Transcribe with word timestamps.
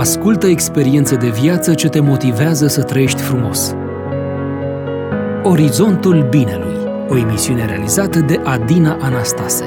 Ascultă 0.00 0.46
experiențe 0.46 1.16
de 1.16 1.30
viață 1.30 1.74
ce 1.74 1.88
te 1.88 2.00
motivează 2.00 2.66
să 2.66 2.82
trăiești 2.82 3.20
frumos. 3.20 3.70
Orizontul 5.42 6.28
Binelui, 6.28 7.08
o 7.08 7.16
emisiune 7.16 7.66
realizată 7.66 8.20
de 8.20 8.36
Adina 8.36 8.98
Anastase. 9.00 9.64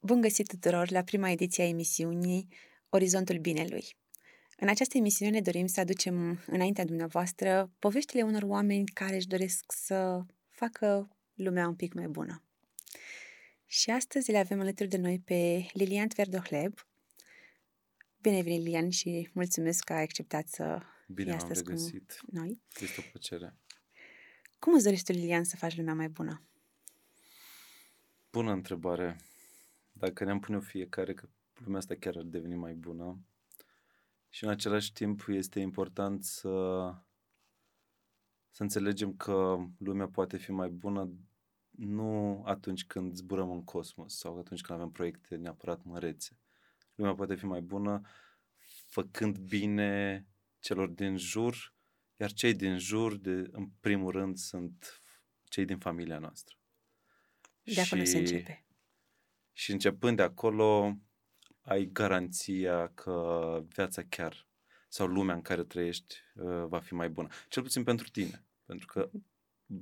Bun 0.00 0.20
găsit 0.20 0.46
tuturor 0.46 0.90
la 0.90 1.02
prima 1.02 1.30
ediție 1.30 1.64
a 1.64 1.68
emisiunii 1.68 2.48
Orizontul 2.88 3.38
Binelui. 3.38 3.84
În 4.56 4.68
această 4.68 4.96
emisiune 4.98 5.40
dorim 5.40 5.66
să 5.66 5.80
aducem 5.80 6.42
înaintea 6.46 6.84
dumneavoastră 6.84 7.70
poveștile 7.78 8.22
unor 8.22 8.42
oameni 8.42 8.84
care 8.86 9.14
își 9.14 9.26
doresc 9.26 9.64
să 9.68 10.24
facă 10.62 11.08
lumea 11.34 11.68
un 11.68 11.74
pic 11.74 11.94
mai 11.94 12.08
bună. 12.08 12.42
Și 13.66 13.90
astăzi 13.90 14.30
le 14.30 14.38
avem 14.38 14.60
alături 14.60 14.88
de 14.88 14.96
noi 14.96 15.18
pe 15.20 15.66
Lilian 15.72 16.08
Tverdohleb. 16.08 16.74
Bine 18.20 18.34
ai 18.34 18.42
venit, 18.42 18.62
Lilian, 18.62 18.90
și 18.90 19.30
mulțumesc 19.32 19.84
că 19.84 19.92
ai 19.92 20.02
acceptat 20.02 20.48
să 20.48 20.82
Bine 21.06 21.30
fii 21.30 21.32
am 21.32 21.36
astăzi 21.36 21.62
cu 21.62 21.68
regăsit. 21.68 22.20
noi. 22.26 22.60
Este 22.80 23.00
o 23.00 23.10
plăcere. 23.10 23.56
Cum 24.58 24.74
îți 24.74 24.84
dorești 24.84 25.12
tu, 25.12 25.18
Lilian, 25.18 25.44
să 25.44 25.56
faci 25.56 25.76
lumea 25.76 25.94
mai 25.94 26.08
bună? 26.08 26.42
Bună 28.30 28.52
întrebare. 28.52 29.20
Dacă 29.92 30.24
ne-am 30.24 30.40
pune 30.40 30.60
fiecare 30.60 31.14
că 31.14 31.28
lumea 31.54 31.78
asta 31.78 31.94
chiar 31.94 32.16
ar 32.16 32.22
deveni 32.22 32.54
mai 32.54 32.74
bună 32.74 33.18
și 34.28 34.44
în 34.44 34.50
același 34.50 34.92
timp 34.92 35.24
este 35.28 35.60
important 35.60 36.24
să, 36.24 36.48
să 38.52 38.62
înțelegem 38.62 39.16
că 39.16 39.56
lumea 39.78 40.08
poate 40.08 40.36
fi 40.36 40.52
mai 40.52 40.68
bună 40.68 41.10
nu 41.70 42.42
atunci 42.44 42.84
când 42.84 43.14
zburăm 43.14 43.50
în 43.50 43.64
cosmos 43.64 44.18
sau 44.18 44.38
atunci 44.38 44.60
când 44.60 44.78
avem 44.78 44.90
proiecte 44.90 45.36
neapărat 45.36 45.82
mărețe. 45.82 46.38
Lumea 46.94 47.14
poate 47.14 47.34
fi 47.34 47.44
mai 47.44 47.60
bună 47.60 48.00
făcând 48.86 49.38
bine 49.38 50.26
celor 50.58 50.88
din 50.88 51.16
jur, 51.16 51.74
iar 52.16 52.32
cei 52.32 52.54
din 52.54 52.78
jur, 52.78 53.16
de, 53.16 53.48
în 53.52 53.68
primul 53.80 54.10
rând, 54.10 54.36
sunt 54.36 55.02
cei 55.44 55.64
din 55.64 55.78
familia 55.78 56.18
noastră. 56.18 56.56
De 57.62 57.80
acolo 57.80 58.04
se 58.04 58.18
începe. 58.18 58.66
Și 59.52 59.72
începând 59.72 60.16
de 60.16 60.22
acolo, 60.22 60.96
ai 61.60 61.86
garanția 61.86 62.88
că 62.88 63.64
viața 63.68 64.02
chiar 64.02 64.46
sau 64.92 65.06
lumea 65.06 65.34
în 65.34 65.42
care 65.42 65.64
trăiești 65.64 66.16
uh, 66.34 66.64
va 66.66 66.80
fi 66.80 66.94
mai 66.94 67.08
bună. 67.08 67.28
Cel 67.48 67.62
puțin 67.62 67.84
pentru 67.84 68.08
tine. 68.08 68.44
Pentru 68.64 68.86
că 68.86 69.10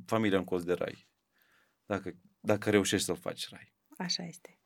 familia 0.06 0.38
în 0.38 0.44
cost 0.44 0.64
de 0.64 0.72
rai. 0.72 1.08
Dacă, 1.86 2.14
dacă 2.40 2.70
reușești 2.70 3.06
să-l 3.06 3.16
faci 3.16 3.48
rai. 3.48 3.74
Așa 3.98 4.22
este. 4.22 4.58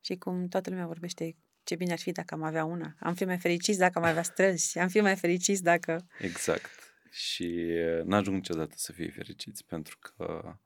Și 0.00 0.16
cum 0.16 0.48
toată 0.48 0.70
lumea 0.70 0.86
vorbește 0.86 1.36
ce 1.62 1.76
bine 1.76 1.92
ar 1.92 1.98
fi 1.98 2.12
dacă 2.12 2.34
am 2.34 2.42
avea 2.42 2.64
una. 2.64 2.96
Am 3.00 3.14
fi 3.14 3.24
mai 3.24 3.38
fericiți 3.38 3.78
dacă 3.78 3.98
am 3.98 4.04
avea 4.04 4.22
străzi. 4.22 4.78
Am 4.78 4.88
fi 4.88 5.00
mai 5.00 5.16
fericiți 5.16 5.62
dacă... 5.62 6.06
Exact. 6.18 6.70
Și 7.10 7.66
uh, 7.70 8.04
n-ajung 8.04 8.36
niciodată 8.36 8.74
să 8.76 8.92
fie 8.92 9.10
fericiți, 9.10 9.64
pentru 9.64 9.98
că 9.98 10.58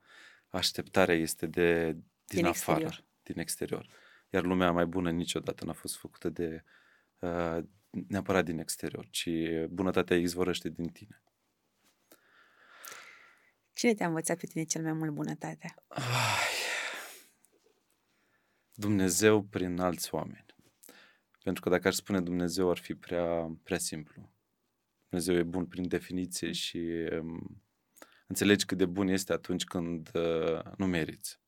așteptarea 0.47 1.15
este 1.15 1.45
de 1.45 1.91
din, 1.91 2.01
Din 2.25 2.45
afară, 2.45 2.79
exterior. 2.79 3.07
din 3.23 3.39
exterior. 3.39 3.87
Iar 4.29 4.43
lumea 4.43 4.71
mai 4.71 4.85
bună 4.85 5.11
niciodată 5.11 5.65
n-a 5.65 5.73
fost 5.73 5.97
făcută 5.97 6.29
de 6.29 6.63
uh, 7.19 7.63
neapărat 8.07 8.45
din 8.45 8.59
exterior, 8.59 9.07
ci 9.09 9.29
bunătatea 9.69 10.17
izvorăște 10.17 10.69
din 10.69 10.87
tine. 10.87 11.21
Cine 13.73 13.93
te-a 13.93 14.07
învățat 14.07 14.39
pe 14.39 14.45
tine 14.45 14.63
cel 14.63 14.83
mai 14.83 14.93
mult 14.93 15.11
bunătatea? 15.11 15.75
Ai, 15.87 16.53
Dumnezeu 18.73 19.41
prin 19.41 19.79
alți 19.79 20.13
oameni. 20.13 20.45
Pentru 21.43 21.63
că 21.63 21.69
dacă 21.69 21.87
aș 21.87 21.95
spune 21.95 22.21
Dumnezeu 22.21 22.69
ar 22.69 22.77
fi 22.77 22.95
prea, 22.95 23.57
prea 23.63 23.77
simplu. 23.77 24.31
Dumnezeu 25.09 25.35
e 25.35 25.43
bun 25.43 25.65
prin 25.65 25.87
definiție 25.87 26.51
și 26.51 26.77
um, 27.11 27.63
înțelegi 28.27 28.65
cât 28.65 28.77
de 28.77 28.85
bun 28.85 29.07
este 29.07 29.33
atunci 29.33 29.63
când 29.63 30.09
uh, 30.13 30.61
nu 30.77 30.85
meriți. 30.85 31.39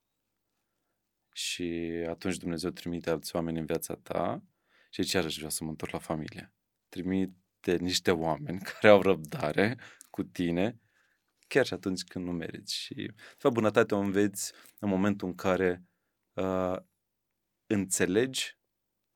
Și 1.34 1.64
atunci 2.10 2.38
Dumnezeu 2.38 2.70
trimite 2.70 3.10
alți 3.10 3.36
oameni 3.36 3.60
în 3.60 3.66
viața 3.66 3.96
ta 3.96 4.44
și 4.96 5.02
aici 5.02 5.12
iarăși 5.12 5.36
vreau 5.36 5.52
să 5.52 5.64
mă 5.64 5.70
întorc 5.70 5.92
la 5.92 6.00
familie. 6.00 6.54
Trimite 6.90 7.76
niște 7.78 8.12
oameni 8.12 8.60
care 8.72 8.88
au 8.88 9.02
răbdare 9.02 9.78
cu 10.10 10.24
tine 10.24 10.80
chiar 11.48 11.66
și 11.66 11.74
atunci 11.74 12.04
când 12.04 12.26
nu 12.26 12.32
meriți. 12.32 12.76
Și, 12.76 12.94
de 12.94 13.36
fapt, 13.38 13.54
bunătatea 13.54 13.98
o 13.98 14.00
înveți 14.00 14.54
în 14.80 14.90
momentul 14.90 15.28
în 15.28 15.36
care 15.36 15.84
uh, 16.34 16.76
înțelegi 17.66 18.58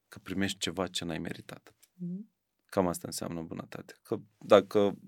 că 0.07 0.19
primești 0.19 0.57
ceva 0.57 0.87
ce 0.87 1.05
n-ai 1.05 1.19
meritat. 1.19 1.75
Mhm. 1.93 2.31
Cam 2.65 2.87
asta 2.87 3.03
înseamnă 3.05 3.41
bunătate. 3.41 3.95
Că 4.01 4.17
dacă 4.37 4.99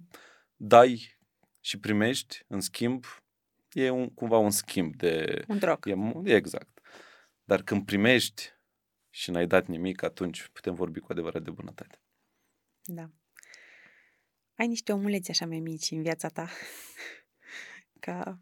dai 0.56 1.18
și 1.60 1.80
primești, 1.80 2.44
în 2.48 2.60
schimb, 2.60 3.06
e 3.72 3.90
un, 3.90 4.14
cumva 4.14 4.38
un 4.38 4.52
schimb 4.52 4.96
de... 4.96 5.44
Un 5.48 5.60
troc. 5.60 5.86
E, 5.86 5.94
mu- 5.94 6.22
e 6.26 6.36
exact. 6.36 6.80
Dar 7.44 7.62
când 7.62 7.86
primești 7.86 8.60
și 9.14 9.32
n-ai 9.32 9.48
dat 9.48 9.68
nimic, 9.68 10.02
atunci 10.04 10.48
putem 10.48 10.76
vorbi 10.76 11.00
cu 11.00 11.12
adevărat 11.12 11.44
de 11.44 11.52
bunătate. 11.52 12.02
Da. 12.84 13.10
Ai 14.56 14.68
niște 14.68 14.92
omuleți 14.94 15.30
așa 15.30 15.46
mai 15.46 15.60
mici 15.60 15.92
în 15.92 16.02
viața 16.02 16.28
ta, 16.28 16.50
ca 18.06 18.42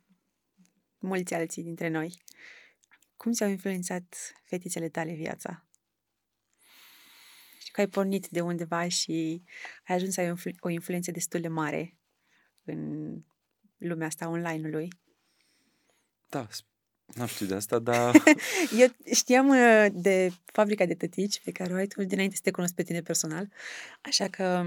mulți 0.98 1.34
alții 1.34 1.64
dintre 1.64 1.88
noi. 1.88 2.24
Cum 3.16 3.32
ți-au 3.32 3.50
influențat 3.50 4.34
fetițele 4.44 4.90
tale 4.90 5.14
viața? 5.14 5.68
Știu 7.60 7.72
că 7.72 7.82
ai 7.82 7.88
pornit 7.88 8.28
de 8.28 8.42
undeva 8.42 8.88
și 8.88 9.44
ai 9.84 9.96
ajuns 9.96 10.14
să 10.14 10.20
ai 10.20 10.26
o 10.26 10.30
influ- 10.30 10.56
o 10.60 10.70
influență 10.70 11.12
destul 11.12 11.42
de 11.42 11.48
mare 11.48 11.98
în 12.64 13.14
lumea 13.78 14.08
asta 14.08 14.30
online-ului. 14.30 14.88
Da, 16.30 16.48
s- 17.12 17.16
n-am 17.16 17.28
știut 17.28 17.50
de 17.50 17.56
asta, 17.56 17.80
dar 17.80 18.16
Eu 18.80 18.88
știam 19.14 19.50
uh, 19.50 19.86
de 19.94 20.32
fabrica 20.46 20.86
de 20.86 20.94
tătici 20.94 21.42
pe 21.44 21.52
care 21.52 21.74
o 21.74 21.76
ai 21.76 21.88
tu 21.88 22.04
dinainte 22.04 22.36
să 22.36 22.42
te 22.44 22.52
cunosc 22.52 22.74
pe 22.74 22.84
tine 22.84 23.02
personal, 23.02 23.50
așa 24.02 24.28
că 24.28 24.64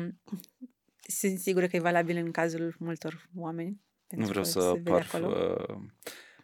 sunt 1.01 1.39
sigură 1.39 1.67
că 1.67 1.77
e 1.77 1.81
valabil 1.81 2.17
în 2.17 2.31
cazul 2.31 2.75
multor 2.79 3.29
oameni. 3.37 3.69
nu 3.69 3.79
pentru 4.07 4.27
vreau 4.29 4.45
că 4.45 4.51
să 4.51 4.61
se 4.61 4.73
vede 4.73 4.91
par 4.91 5.07
acolo. 5.13 5.55
uh, 5.71 5.77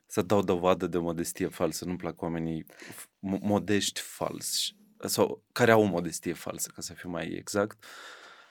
să 0.07 0.23
dau 0.23 0.43
dovadă 0.43 0.87
de 0.87 0.99
modestie 0.99 1.47
falsă. 1.47 1.85
Nu-mi 1.85 1.97
plac 1.97 2.23
oamenii 2.23 2.65
f- 2.65 3.05
mo- 3.05 3.41
modești 3.41 4.01
falsi 4.01 4.77
sau 5.05 5.45
care 5.53 5.71
au 5.71 5.83
o 5.83 5.87
modestie 5.87 6.33
falsă, 6.33 6.71
ca 6.75 6.81
să 6.83 6.93
fiu 6.93 7.09
mai 7.11 7.27
exact. 7.27 7.85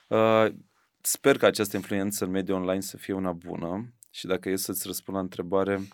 Uh, 0.07 0.45
sper 1.01 1.37
că 1.37 1.45
această 1.45 1.75
influență 1.75 2.25
în 2.25 2.31
mediul 2.31 2.57
online 2.59 2.81
să 2.81 2.97
fie 2.97 3.13
una 3.13 3.31
bună 3.31 3.93
și 4.09 4.25
dacă 4.25 4.49
e 4.49 4.55
să-ți 4.55 4.87
răspund 4.87 5.17
la 5.17 5.23
întrebare, 5.23 5.87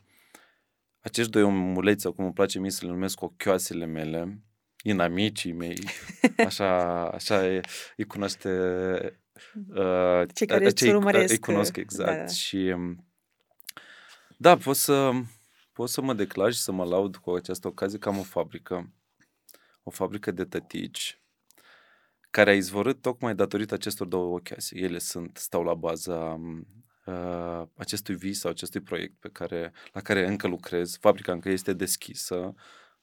acești 1.04 1.32
doi 1.32 1.42
omuleți, 1.42 2.02
sau 2.02 2.12
cum 2.12 2.24
îmi 2.24 2.34
place 2.34 2.60
mie 2.60 2.70
să 2.70 2.86
le 2.86 2.92
numesc 2.92 3.22
ochioasele 3.22 3.86
mele, 3.86 4.44
inamicii 4.84 5.52
mei, 5.52 5.78
așa, 6.48 7.04
așa 7.08 7.48
e, 7.48 7.62
îi 7.98 8.06
cunoaște 8.06 8.50
uh, 9.70 10.22
Cei 10.34 10.48
care 10.48 10.66
îți 10.66 10.76
cei 10.76 10.94
urmăresc, 10.94 11.32
îi 11.32 11.40
cunosc 11.40 11.76
uh, 11.76 11.82
exact 11.82 12.12
da, 12.12 12.18
da. 12.18 12.28
și 12.28 12.56
um, 12.76 13.08
da, 14.38 14.58
pot 14.58 14.76
să 14.76 15.12
pot 15.74 15.90
să 15.90 16.02
mă 16.02 16.14
declar 16.14 16.52
și 16.52 16.60
să 16.60 16.72
mă 16.72 16.84
laud 16.84 17.16
cu 17.16 17.32
această 17.32 17.68
ocazie 17.68 18.00
că 18.00 18.10
am 18.10 18.18
o 18.20 18.24
fabrică, 18.24 18.94
o 19.84 19.90
fabrică 19.90 20.32
de 20.32 20.46
tătici 20.46 21.18
care 22.30 22.50
a 22.50 22.56
izvorât 22.56 23.02
tocmai 23.02 23.36
datorită 23.36 23.74
acestor 23.74 24.08
două 24.08 24.36
ochioase. 24.36 24.78
Ele 24.78 24.98
sunt, 24.98 25.38
stau 25.38 25.64
la 25.64 25.74
baza 25.74 26.16
um, 26.16 26.68
uh, 27.06 27.64
acestui 27.76 28.16
vis 28.16 28.40
sau 28.40 28.52
acestui 28.52 28.80
proiect 28.80 29.20
pe 29.20 29.30
care, 29.30 29.74
la 29.92 30.02
care 30.02 30.28
încă 30.28 30.48
lucrez. 30.48 30.98
Fabrica 30.98 31.32
încă 31.32 31.50
este 31.50 31.74
deschisă, 31.74 32.54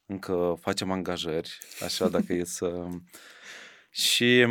încă 0.05 0.57
facem 0.59 0.91
angajări, 0.91 1.57
așa 1.83 2.09
dacă 2.15 2.33
e 2.33 2.43
să... 2.43 2.87
Și 3.89 4.47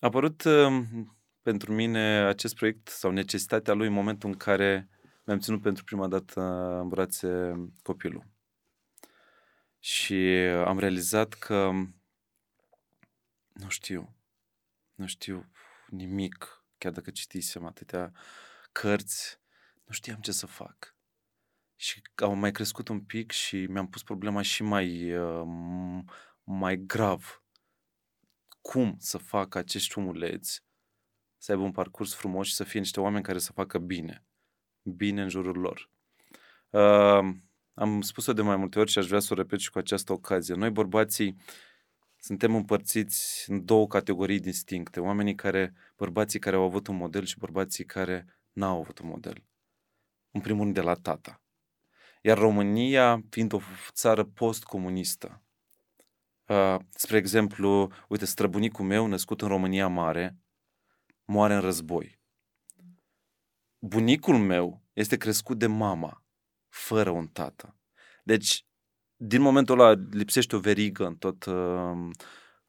a 0.00 0.06
apărut 0.06 0.44
um, 0.44 1.16
pentru 1.42 1.72
mine 1.72 2.24
acest 2.26 2.54
proiect 2.54 2.88
sau 2.88 3.10
necesitatea 3.10 3.74
lui 3.74 3.86
în 3.86 3.92
momentul 3.92 4.28
în 4.28 4.36
care 4.36 4.88
mi-am 5.24 5.38
ținut 5.38 5.62
pentru 5.62 5.84
prima 5.84 6.08
dată 6.08 6.40
în 6.82 6.88
brațe 6.88 7.54
copilul. 7.82 8.26
Și 9.78 10.14
am 10.66 10.78
realizat 10.78 11.34
că 11.34 11.70
nu 13.52 13.68
știu, 13.68 14.16
nu 14.94 15.06
știu 15.06 15.50
nimic, 15.86 16.64
chiar 16.78 16.92
dacă 16.92 17.10
citisem 17.10 17.66
atâtea 17.66 18.12
cărți, 18.72 19.40
nu 19.84 19.94
știam 19.94 20.20
ce 20.20 20.32
să 20.32 20.46
fac. 20.46 20.96
Și 21.76 22.02
au 22.14 22.34
mai 22.34 22.50
crescut 22.50 22.88
un 22.88 23.00
pic 23.00 23.30
și 23.30 23.66
mi-am 23.66 23.88
pus 23.88 24.02
problema 24.02 24.42
și 24.42 24.62
mai, 24.62 25.12
uh, 25.12 25.42
m- 25.46 26.04
mai 26.44 26.76
grav. 26.76 27.42
Cum 28.60 28.96
să 28.98 29.18
fac 29.18 29.54
acești 29.54 29.98
omuleți 29.98 30.64
să 31.42 31.52
aibă 31.52 31.64
un 31.64 31.72
parcurs 31.72 32.14
frumos 32.14 32.46
și 32.46 32.54
să 32.54 32.64
fie 32.64 32.80
niște 32.80 33.00
oameni 33.00 33.24
care 33.24 33.38
să 33.38 33.52
facă 33.52 33.78
bine. 33.78 34.24
Bine 34.82 35.22
în 35.22 35.28
jurul 35.28 35.58
lor. 35.58 35.90
Uh, 36.70 37.34
am 37.74 38.00
spus-o 38.00 38.32
de 38.32 38.42
mai 38.42 38.56
multe 38.56 38.78
ori 38.78 38.90
și 38.90 38.98
aș 38.98 39.06
vrea 39.06 39.20
să 39.20 39.32
o 39.32 39.36
repet 39.36 39.58
și 39.58 39.70
cu 39.70 39.78
această 39.78 40.12
ocazie. 40.12 40.54
Noi, 40.54 40.70
bărbații, 40.70 41.36
suntem 42.18 42.54
împărțiți 42.54 43.50
în 43.50 43.64
două 43.64 43.86
categorii 43.86 44.40
distincte. 44.40 45.00
Oamenii 45.00 45.34
care, 45.34 45.74
bărbații 45.96 46.38
care 46.38 46.56
au 46.56 46.62
avut 46.62 46.86
un 46.86 46.96
model 46.96 47.24
și 47.24 47.38
bărbații 47.38 47.84
care 47.84 48.26
n-au 48.52 48.80
avut 48.80 48.98
un 48.98 49.08
model. 49.08 49.44
În 50.30 50.40
primul 50.40 50.62
rând 50.62 50.74
de 50.74 50.80
la 50.80 50.94
tata. 50.94 51.42
Iar 52.22 52.38
România, 52.38 53.22
fiind 53.30 53.52
o 53.52 53.60
țară 53.92 54.24
post-comunistă, 54.24 55.42
uh, 56.46 56.76
spre 56.94 57.16
exemplu, 57.16 57.92
uite, 58.08 58.24
străbunicul 58.24 58.84
meu, 58.84 59.06
născut 59.06 59.40
în 59.40 59.48
România 59.48 59.88
Mare, 59.88 60.38
moare 61.24 61.54
în 61.54 61.60
război. 61.60 62.20
Bunicul 63.78 64.38
meu 64.38 64.82
este 64.92 65.16
crescut 65.16 65.58
de 65.58 65.66
mama, 65.66 66.24
fără 66.68 67.10
un 67.10 67.26
tată. 67.26 67.76
Deci, 68.24 68.66
din 69.16 69.40
momentul 69.40 69.80
ăla 69.80 70.02
lipsește 70.10 70.56
o 70.56 70.58
verigă 70.58 71.06
în, 71.06 71.16
tot, 71.16 71.44
uh, 71.44 72.10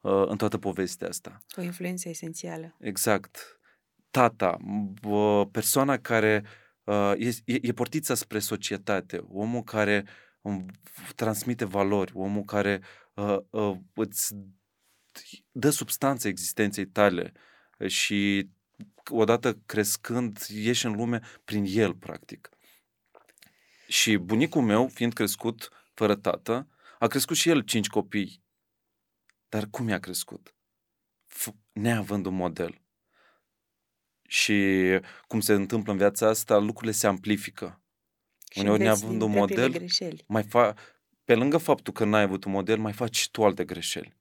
uh, 0.00 0.26
în 0.26 0.36
toată 0.36 0.58
povestea 0.58 1.08
asta. 1.08 1.42
O 1.56 1.62
influență 1.62 2.08
esențială. 2.08 2.76
Exact. 2.78 3.53
Tata, 4.14 4.56
uh, 5.02 5.46
persoana 5.50 5.98
care 5.98 6.44
uh, 6.84 7.12
e, 7.16 7.58
e 7.62 7.72
portița 7.72 8.14
spre 8.14 8.38
societate, 8.38 9.16
omul 9.16 9.62
care 9.62 10.06
um, 10.40 10.66
transmite 11.14 11.64
valori, 11.64 12.12
omul 12.14 12.44
care 12.44 12.82
uh, 13.14 13.36
uh, 13.50 13.76
îți 13.94 14.34
dă 15.52 15.70
substanță 15.70 16.28
existenței 16.28 16.86
tale 16.86 17.32
și 17.86 18.50
odată 19.10 19.54
crescând 19.66 20.38
ieși 20.48 20.86
în 20.86 20.92
lume 20.92 21.20
prin 21.44 21.64
el, 21.66 21.94
practic. 21.94 22.48
Și 23.88 24.16
bunicul 24.16 24.62
meu, 24.62 24.88
fiind 24.88 25.12
crescut 25.12 25.68
fără 25.94 26.14
tată, 26.14 26.68
a 26.98 27.06
crescut 27.06 27.36
și 27.36 27.48
el 27.48 27.60
cinci 27.60 27.88
copii. 27.88 28.42
Dar 29.48 29.66
cum 29.66 29.88
i-a 29.88 29.98
crescut? 29.98 30.54
F- 31.28 31.56
neavând 31.72 32.26
un 32.26 32.34
model. 32.34 32.82
Și 34.28 34.82
cum 35.26 35.40
se 35.40 35.52
întâmplă 35.52 35.92
în 35.92 35.98
viața 35.98 36.28
asta, 36.28 36.58
lucrurile 36.58 36.92
se 36.92 37.06
amplifică. 37.06 37.82
Și 38.50 38.58
Uneori 38.58 38.80
înveți 38.82 39.00
neavând 39.00 39.20
din 39.20 39.28
un 39.28 39.34
propriile 39.34 39.62
model, 39.62 39.78
greșeli. 39.78 40.24
mai 40.28 40.42
fa- 40.42 40.74
pe 41.24 41.34
lângă 41.34 41.58
faptul 41.58 41.92
că 41.92 42.04
n-ai 42.04 42.22
avut 42.22 42.44
un 42.44 42.52
model, 42.52 42.78
mai 42.78 42.92
faci 42.92 43.16
și 43.16 43.30
tu 43.30 43.44
alte 43.44 43.64
greșeli. 43.64 44.16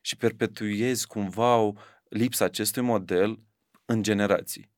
Și 0.00 0.16
perpetuezi 0.16 1.06
cumva 1.06 1.56
o 1.56 1.72
lipsa 2.08 2.44
acestui 2.44 2.82
model 2.82 3.42
în 3.84 4.02
generații. 4.02 4.70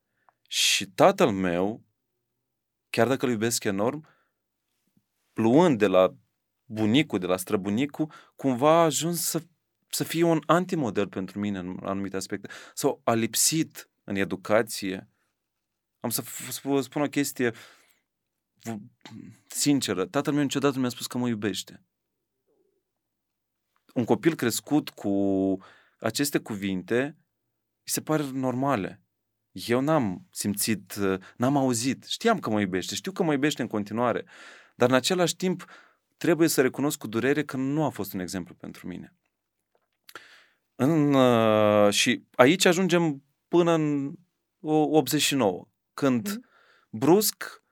Și 0.49 0.87
tatăl 0.87 1.31
meu, 1.31 1.85
chiar 2.91 3.09
dacă 3.09 3.27
îl 3.27 3.33
iubesc 3.33 3.65
enorm, 3.65 4.07
pluând 5.33 5.79
de 5.79 5.87
la 5.87 6.15
bunicul, 6.65 7.19
de 7.19 7.27
la 7.27 7.37
străbunicul, 7.37 8.13
cumva 8.37 8.71
a 8.71 8.85
ajuns 8.85 9.25
să, 9.25 9.43
să 9.89 10.05
fie 10.05 10.23
un 10.23 10.41
antimodel 10.47 11.09
pentru 11.09 11.39
mine 11.39 11.59
în 11.59 11.79
anumite 11.83 12.17
aspecte. 12.17 12.49
Sau 12.75 13.01
a 13.05 13.15
lipsit 13.15 13.91
în 14.13 14.19
educație. 14.19 15.09
Am 16.01 16.11
să 16.11 16.23
f- 16.23 16.49
sp- 16.49 16.83
spun 16.83 17.03
o 17.03 17.09
chestie 17.09 17.51
v- 18.55 18.77
sinceră. 19.47 20.07
Tatăl 20.07 20.33
meu 20.33 20.43
niciodată 20.43 20.75
nu 20.75 20.81
mi-a 20.81 20.91
spus 20.91 21.07
că 21.07 21.19
mă 21.19 21.29
iubește. 21.29 21.83
Un 23.95 24.05
copil 24.05 24.35
crescut 24.35 24.91
cu 24.91 25.11
aceste 25.99 26.39
cuvinte 26.39 27.03
îi 27.83 27.91
se 27.91 28.01
pare 28.01 28.31
normale. 28.33 29.03
Eu 29.53 29.81
n-am 29.81 30.27
simțit, 30.31 30.95
n-am 31.37 31.57
auzit. 31.57 32.05
Știam 32.05 32.39
că 32.39 32.51
mă 32.51 32.61
iubește, 32.61 32.95
știu 32.95 33.13
că 33.13 33.23
mă 33.23 33.33
iubește 33.33 33.63
în 33.63 33.69
continuare. 33.69 34.25
Dar 34.75 34.89
în 34.89 34.95
același 34.95 35.37
timp 35.37 35.65
trebuie 36.17 36.49
să 36.49 36.61
recunosc 36.61 36.99
cu 36.99 37.07
durere 37.07 37.45
că 37.45 37.57
nu 37.57 37.85
a 37.85 37.89
fost 37.89 38.13
un 38.13 38.21
exemplu 38.21 38.55
pentru 38.55 38.87
mine. 38.87 39.17
În, 40.75 41.15
uh, 41.15 41.93
și 41.93 42.25
aici 42.35 42.65
ajungem 42.65 43.23
până 43.57 43.73
în 43.73 44.13
o- 44.61 44.97
89, 44.97 45.69
când 45.95 46.29
Mhm. 46.29 46.45
brusc 46.91 47.63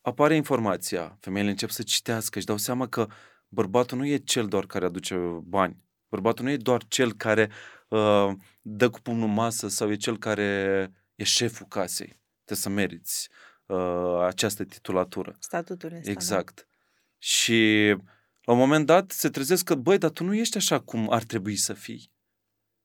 apare 0.00 0.34
informația, 0.34 1.16
femeile 1.20 1.50
încep 1.50 1.70
să 1.70 1.82
citească 1.82 2.38
și 2.38 2.46
dau 2.46 2.56
seama 2.56 2.86
că 2.88 3.06
bărbatul 3.48 3.98
nu 3.98 4.06
e 4.06 4.16
cel 4.16 4.46
doar 4.48 4.66
care 4.66 4.84
aduce 4.84 5.14
bani. 5.44 5.84
Bărbatul 6.08 6.44
nu 6.44 6.50
e 6.50 6.56
doar 6.56 6.84
cel 6.88 7.12
care 7.12 7.50
uh, 7.88 8.30
dă 8.62 8.90
cu 8.90 9.00
pumnul 9.00 9.28
în 9.28 9.34
masă 9.34 9.68
sau 9.68 9.90
e 9.90 9.96
cel 9.96 10.18
care 10.18 10.42
e 11.14 11.24
șeful 11.24 11.66
casei. 11.66 12.20
Trebuie 12.44 12.58
să 12.58 12.68
meriți 12.68 13.28
uh, 13.66 14.18
această 14.20 14.64
titulatură. 14.64 15.36
Statutul 15.38 15.92
ăsta, 15.92 16.10
Exact. 16.10 16.68
Și 17.18 17.88
la 18.44 18.52
un 18.52 18.58
moment 18.58 18.86
dat 18.86 19.10
se 19.10 19.28
trezesc 19.28 19.64
că, 19.64 19.74
băi, 19.74 19.98
dar 19.98 20.10
tu 20.10 20.24
nu 20.24 20.34
ești 20.34 20.56
așa 20.56 20.80
cum 20.80 21.10
ar 21.12 21.22
trebui 21.22 21.56
să 21.56 21.72
fii. 21.72 22.10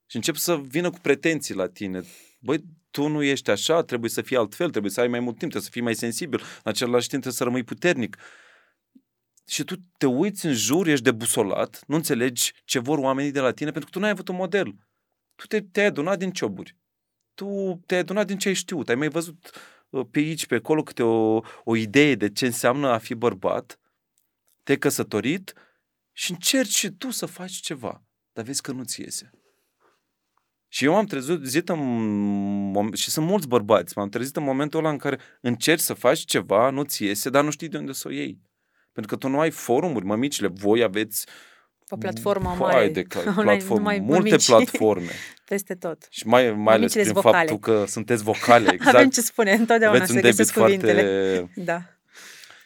Și 0.10 0.16
încep 0.16 0.36
să 0.36 0.58
vină 0.58 0.90
cu 0.90 1.00
pretenții 1.00 1.56
la 1.56 1.68
tine. 1.68 2.04
Băi, 2.40 2.64
tu 2.92 3.08
nu 3.08 3.24
ești 3.24 3.50
așa, 3.50 3.84
trebuie 3.84 4.10
să 4.10 4.22
fii 4.22 4.38
altfel, 4.38 4.70
trebuie 4.70 4.92
să 4.92 5.02
ai 5.02 5.08
mai 5.08 5.20
mult 5.20 5.38
timp, 5.38 5.52
trebuie 5.52 5.62
să 5.62 5.70
fii 5.70 5.82
mai 5.82 5.96
sensibil, 5.96 6.40
în 6.40 6.72
același 6.72 7.08
timp 7.08 7.22
trebuie 7.22 7.34
să 7.34 7.44
rămâi 7.44 7.64
puternic. 7.64 8.18
Și 9.48 9.64
tu 9.64 9.76
te 9.98 10.06
uiți 10.06 10.46
în 10.46 10.54
jur, 10.54 10.88
ești 10.88 11.04
debusolat, 11.04 11.84
nu 11.88 11.96
înțelegi 11.96 12.54
ce 12.66 12.80
vor 12.80 12.98
oamenii 12.98 13.32
de 13.32 13.40
la 13.40 13.52
tine, 13.52 13.72
pentru 13.72 13.90
că 13.90 13.98
tu 13.98 14.04
n-ai 14.04 14.12
avut 14.12 14.28
un 14.28 14.36
model. 14.36 14.76
Tu 15.36 15.46
te, 15.46 15.62
te-ai 15.62 15.86
adunat 15.86 16.18
din 16.18 16.32
cioburi. 16.32 16.78
Tu 17.34 17.80
te-ai 17.86 18.00
adunat 18.00 18.28
din 18.28 18.38
ce 18.38 18.48
ai 18.48 18.54
știut. 18.54 18.90
Ai 18.90 18.96
mai 18.96 19.10
văzut 19.10 19.52
uh, 19.90 20.06
pe 20.12 20.20
aici, 20.20 20.46
pe 20.46 20.56
acolo, 20.56 20.84
câte 20.84 21.04
o, 21.04 21.42
o 21.64 21.76
idee 21.76 22.16
de 22.16 22.32
ce 22.32 22.46
înseamnă 22.46 22.88
a 22.88 22.98
fi 22.98 23.14
bărbat, 23.14 23.80
te-ai 24.64 24.78
căsătorit 24.78 25.54
și 26.12 26.32
încerci 26.32 26.76
și 26.76 26.90
tu 26.90 27.10
să 27.10 27.26
faci 27.26 27.52
ceva, 27.54 28.04
dar 28.34 28.46
vezi 28.46 28.62
că 28.62 28.72
nu-ți 28.72 29.02
iese. 29.02 29.32
Și 30.70 30.86
eu 30.86 30.94
m-am 30.94 31.06
trezit 31.06 31.70
în, 31.70 31.80
mom- 32.78 32.94
și 32.94 33.10
sunt 33.10 33.26
mulți 33.26 33.48
bărbați, 33.48 33.98
m-am 33.98 34.10
trezit 34.10 34.36
în 34.36 34.44
momentul 34.44 34.80
ăla 34.80 34.90
în 34.90 34.98
care 34.98 35.20
încerci 35.42 35.82
să 35.82 35.94
faci 35.94 36.20
ceva, 36.20 36.70
nu-ți 36.70 37.04
iese, 37.04 37.30
dar 37.30 37.44
nu 37.44 37.50
știi 37.50 37.68
de 37.68 37.78
unde 37.78 37.92
să 37.92 38.08
o 38.08 38.12
iei. 38.12 38.40
Pentru 38.92 39.16
că 39.18 39.22
tu 39.26 39.32
nu 39.32 39.40
ai 39.40 39.52
forumuri, 39.52 40.06
mămicile, 40.06 40.48
voi 40.48 40.84
aveți 40.84 41.26
O 41.90 41.98
platformă 41.98 42.48
Hai 42.48 42.58
mare. 42.60 42.90
de 42.90 43.02
cla- 43.04 43.26
Online, 43.38 43.44
platforme, 43.44 43.78
numai 43.82 44.00
multe 44.00 44.30
mămici. 44.30 44.46
platforme. 44.46 45.10
Peste 45.50 45.76
tot. 45.76 46.08
Și 46.10 46.28
mai, 46.28 46.44
mai 46.52 46.74
ales 46.76 46.94
Mămicile 46.96 47.02
prin 47.02 47.14
vocale. 47.14 47.38
faptul 47.38 47.58
că 47.60 47.86
sunteți 47.88 48.24
vocale, 48.24 48.72
exact. 48.74 48.96
Avem 48.96 49.10
ce 49.10 49.22
spune, 49.22 49.52
întotdeauna 49.52 49.88
Aveți 49.98 50.12
se 50.12 50.16
un 50.16 50.22
debit 50.22 50.38
găsesc 50.38 50.58
cuvintele. 50.60 51.02
foarte... 51.36 51.52
Da. 51.62 51.82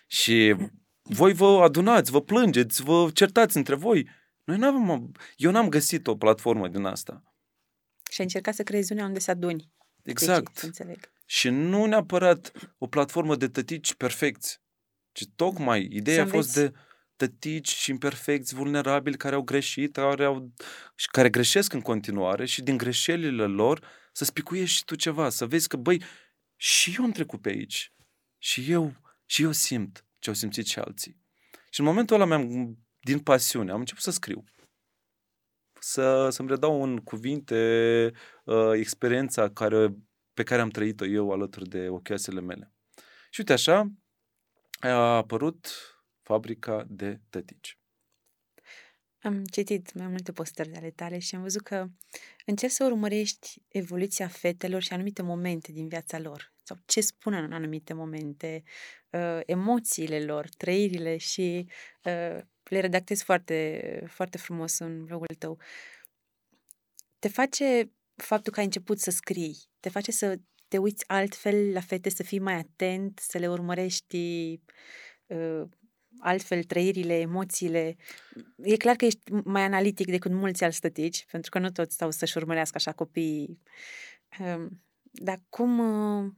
Și 0.08 0.55
voi 1.01 1.34
vă 1.34 1.46
adunați, 1.63 2.12
vă 2.12 2.22
plângeți, 2.22 2.84
vă 2.84 3.10
certați 3.13 3.58
între 3.58 3.75
voi. 3.75 4.10
Noi 4.43 4.58
n-avem, 4.58 5.12
eu 5.36 5.51
n-am 5.51 5.70
găsit 5.70 6.08
o 6.08 6.15
platformă 6.15 6.67
din 6.67 6.84
asta. 6.86 7.24
Și 8.12 8.20
ai 8.20 8.25
încercat 8.25 8.53
să 8.53 8.63
creezi 8.63 8.91
una 8.91 9.06
unde 9.06 9.20
să 9.20 9.32
aduni. 9.32 9.72
Exact. 10.03 10.58
Să 10.58 10.65
înțeleg. 10.65 11.12
Și 11.25 11.50
nu 11.50 11.86
neapărat 11.86 12.51
o 12.77 12.88
platformă 12.88 13.36
de 13.36 13.48
tătici 13.48 13.94
perfecți, 13.94 14.62
ci 15.12 15.25
tocmai 15.36 15.88
ideea 15.91 16.22
a 16.22 16.25
Să 16.25 16.32
fost 16.32 16.53
de 16.53 16.72
tătici 17.15 17.70
și 17.70 17.89
imperfecți, 17.89 18.56
vulnerabili, 18.56 19.18
care 19.18 19.36
au 19.36 19.41
greșit 19.41 19.94
care 19.94 20.25
au, 20.25 20.51
și 20.96 21.08
care 21.08 21.30
greșesc 21.30 21.74
în 21.74 21.82
continuare 21.82 22.46
și 22.46 22.62
din 22.62 22.77
greșelile 22.77 23.46
lor 23.46 23.88
să 24.12 24.25
spicuiești 24.25 24.77
și 24.77 24.86
tu 24.86 24.96
ceva, 24.96 25.30
să 25.30 25.46
vezi 25.46 25.68
că, 25.68 25.77
băi, 25.77 26.03
și 26.56 26.96
eu 26.98 27.03
am 27.03 27.12
trecut 27.12 27.41
pe 27.41 27.50
aici. 27.50 27.94
Și 28.38 28.72
eu, 28.72 28.94
și 29.25 29.44
eu 29.44 29.51
simt 29.51 30.06
ce 30.20 30.30
au 30.30 30.36
simțit 30.36 30.68
și 30.68 30.80
alții. 30.80 31.18
Și 31.70 31.80
în 31.80 31.86
momentul 31.86 32.15
ăla 32.15 32.25
mi-am, 32.25 32.77
din 33.00 33.20
pasiune, 33.20 33.72
am 33.72 33.80
început 33.80 34.03
să 34.03 34.12
scriu. 34.12 34.44
Să, 35.83 36.29
să-mi 36.29 36.47
redau 36.47 36.83
în 36.83 36.97
cuvinte 36.97 38.11
uh, 38.43 38.71
experiența 38.73 39.50
care, 39.50 39.95
pe 40.33 40.43
care 40.43 40.61
am 40.61 40.69
trăit-o 40.69 41.05
eu 41.05 41.31
alături 41.31 41.69
de 41.69 41.88
ochioasele 41.89 42.41
mele. 42.41 42.73
Și 43.29 43.39
uite 43.39 43.53
așa, 43.53 43.91
a 44.79 45.15
apărut 45.15 45.67
fabrica 46.21 46.85
de 46.88 47.19
tătici. 47.29 47.79
Am 49.21 49.43
citit 49.43 49.93
mai 49.93 50.07
multe 50.07 50.31
postări 50.31 50.75
ale 50.75 50.91
tale 50.91 51.19
și 51.19 51.35
am 51.35 51.41
văzut 51.41 51.61
că 51.61 51.88
încerci 52.45 52.73
să 52.73 52.83
urmărești 52.83 53.61
evoluția 53.67 54.27
fetelor 54.27 54.81
și 54.81 54.93
anumite 54.93 55.21
momente 55.21 55.71
din 55.71 55.88
viața 55.88 56.19
lor. 56.19 56.53
Sau 56.63 56.77
ce 56.85 57.01
spun 57.01 57.33
în 57.33 57.51
anumite 57.51 57.93
momente, 57.93 58.63
uh, 59.09 59.39
emoțiile 59.45 60.23
lor, 60.23 60.50
trăirile 60.57 61.17
și 61.17 61.67
uh, 62.03 62.38
le 62.71 62.79
redactezi 62.79 63.23
foarte, 63.23 64.03
foarte 64.07 64.37
frumos 64.37 64.79
în 64.79 65.05
blogul 65.05 65.35
tău. 65.37 65.57
Te 67.19 67.27
face 67.27 67.91
faptul 68.15 68.53
că 68.53 68.59
ai 68.59 68.65
început 68.65 68.99
să 68.99 69.11
scrii, 69.11 69.57
te 69.79 69.89
face 69.89 70.11
să 70.11 70.39
te 70.67 70.77
uiți 70.77 71.03
altfel 71.07 71.71
la 71.71 71.79
fete, 71.79 72.09
să 72.09 72.23
fii 72.23 72.39
mai 72.39 72.53
atent, 72.53 73.19
să 73.19 73.37
le 73.37 73.49
urmărești 73.49 74.59
uh, 75.25 75.63
altfel 76.19 76.63
trăirile, 76.63 77.19
emoțiile. 77.19 77.95
E 78.57 78.77
clar 78.77 78.95
că 78.95 79.05
ești 79.05 79.31
mai 79.31 79.61
analitic 79.61 80.07
decât 80.07 80.31
mulți 80.31 80.63
alți 80.63 80.77
stătici, 80.77 81.25
pentru 81.31 81.49
că 81.51 81.59
nu 81.59 81.71
toți 81.71 81.93
stau 81.93 82.11
să-și 82.11 82.37
urmărească 82.37 82.73
așa 82.75 82.91
copiii. 82.91 83.59
Um, 84.39 84.83
dar 85.11 85.41
cum, 85.49 85.79
uh, 85.79 86.31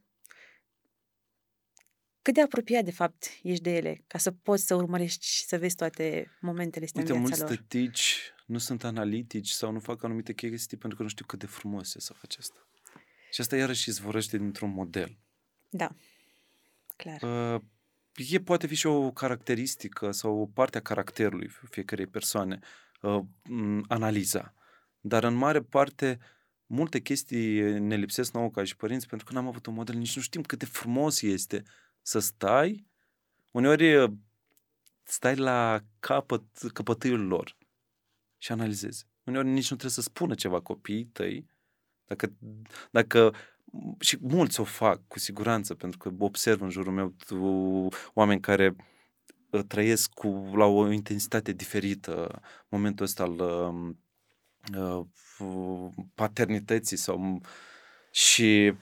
cât 2.24 2.34
de 2.34 2.42
apropiat, 2.42 2.84
de 2.84 2.92
fapt, 2.92 3.26
ești 3.42 3.64
de 3.64 3.76
ele, 3.76 4.04
ca 4.08 4.18
să 4.18 4.32
poți 4.32 4.66
să 4.66 4.76
urmărești 4.76 5.26
și 5.26 5.44
să 5.44 5.58
vezi 5.58 5.76
toate 5.76 6.32
momentele 6.42 6.86
astea 6.86 7.02
Uite, 7.02 7.14
în 7.14 7.20
mulți 7.20 7.36
viața 7.38 7.54
lor. 7.54 7.62
tătici 7.62 8.18
nu 8.46 8.58
sunt 8.58 8.84
analitici 8.84 9.50
sau 9.50 9.72
nu 9.72 9.80
fac 9.80 10.04
anumite 10.04 10.34
chestii 10.34 10.78
pentru 10.78 10.98
că 10.98 11.04
nu 11.04 11.10
știu 11.10 11.26
cât 11.26 11.40
de 11.40 11.46
frumos 11.46 11.96
e 11.96 12.00
să 12.00 12.14
faci 12.14 12.38
asta. 12.38 12.68
Și 13.32 13.42
asta 13.42 13.56
iarăși 13.56 13.90
izvorăște 13.90 14.38
dintr-un 14.38 14.70
model. 14.70 15.18
Da, 15.70 15.96
clar. 16.96 17.22
Uh, 17.56 17.62
e 18.16 18.40
poate 18.40 18.68
fi 18.68 18.76
și 18.76 18.88
o 18.88 19.12
caracteristică 19.12 20.12
sau 20.12 20.38
o 20.38 20.46
parte 20.46 20.78
a 20.78 20.82
caracterului 20.82 21.50
fiecarei 21.70 22.08
persoane, 22.08 22.60
uh, 23.02 23.20
m, 23.44 23.86
analiza. 23.88 24.54
Dar 25.00 25.24
în 25.24 25.34
mare 25.34 25.62
parte, 25.62 26.20
multe 26.66 27.00
chestii 27.00 27.62
ne 27.80 27.96
lipsesc 27.96 28.34
nouă 28.34 28.50
ca 28.50 28.64
și 28.64 28.76
părinți 28.76 29.08
pentru 29.08 29.28
că 29.28 29.34
n-am 29.34 29.48
avut 29.48 29.66
un 29.66 29.74
model, 29.74 29.96
nici 29.96 30.16
nu 30.16 30.22
știm 30.22 30.42
cât 30.42 30.60
de 30.60 30.66
frumos 30.66 31.22
este 31.22 31.64
să 32.04 32.20
stai, 32.20 32.88
uneori 33.52 33.96
uh, 33.96 34.12
stai 35.04 35.36
la 35.36 35.82
capăt, 36.00 36.44
căpătâiul 36.74 37.28
lor 37.28 37.58
și 38.38 38.52
analizezi. 38.52 39.08
Uneori 39.24 39.48
nici 39.48 39.70
nu 39.70 39.76
trebuie 39.78 39.90
să 39.90 40.02
spună 40.02 40.34
ceva 40.34 40.62
copiii 40.62 41.06
tăi, 41.06 41.46
dacă, 42.06 42.34
dacă 42.92 43.34
și 44.00 44.18
mulți 44.22 44.60
o 44.60 44.64
fac 44.64 45.08
cu 45.08 45.20
siguranță, 45.20 45.76
pentru 45.76 45.98
că 45.98 46.12
observ 46.20 46.62
în 46.62 46.70
jurul 46.70 46.94
meu 46.94 47.14
tu, 47.26 47.88
oameni 48.14 48.40
care 48.40 48.76
uh, 49.50 49.62
trăiesc 49.68 50.14
cu, 50.14 50.52
la 50.56 50.66
o 50.66 50.92
intensitate 50.92 51.52
diferită 51.52 52.42
momentul 52.70 53.06
ăsta 53.06 53.24
al 53.24 53.40
uh, 53.40 55.06
uh, 55.40 55.90
paternității 56.16 56.98
sau 56.98 57.42
și 58.12 58.74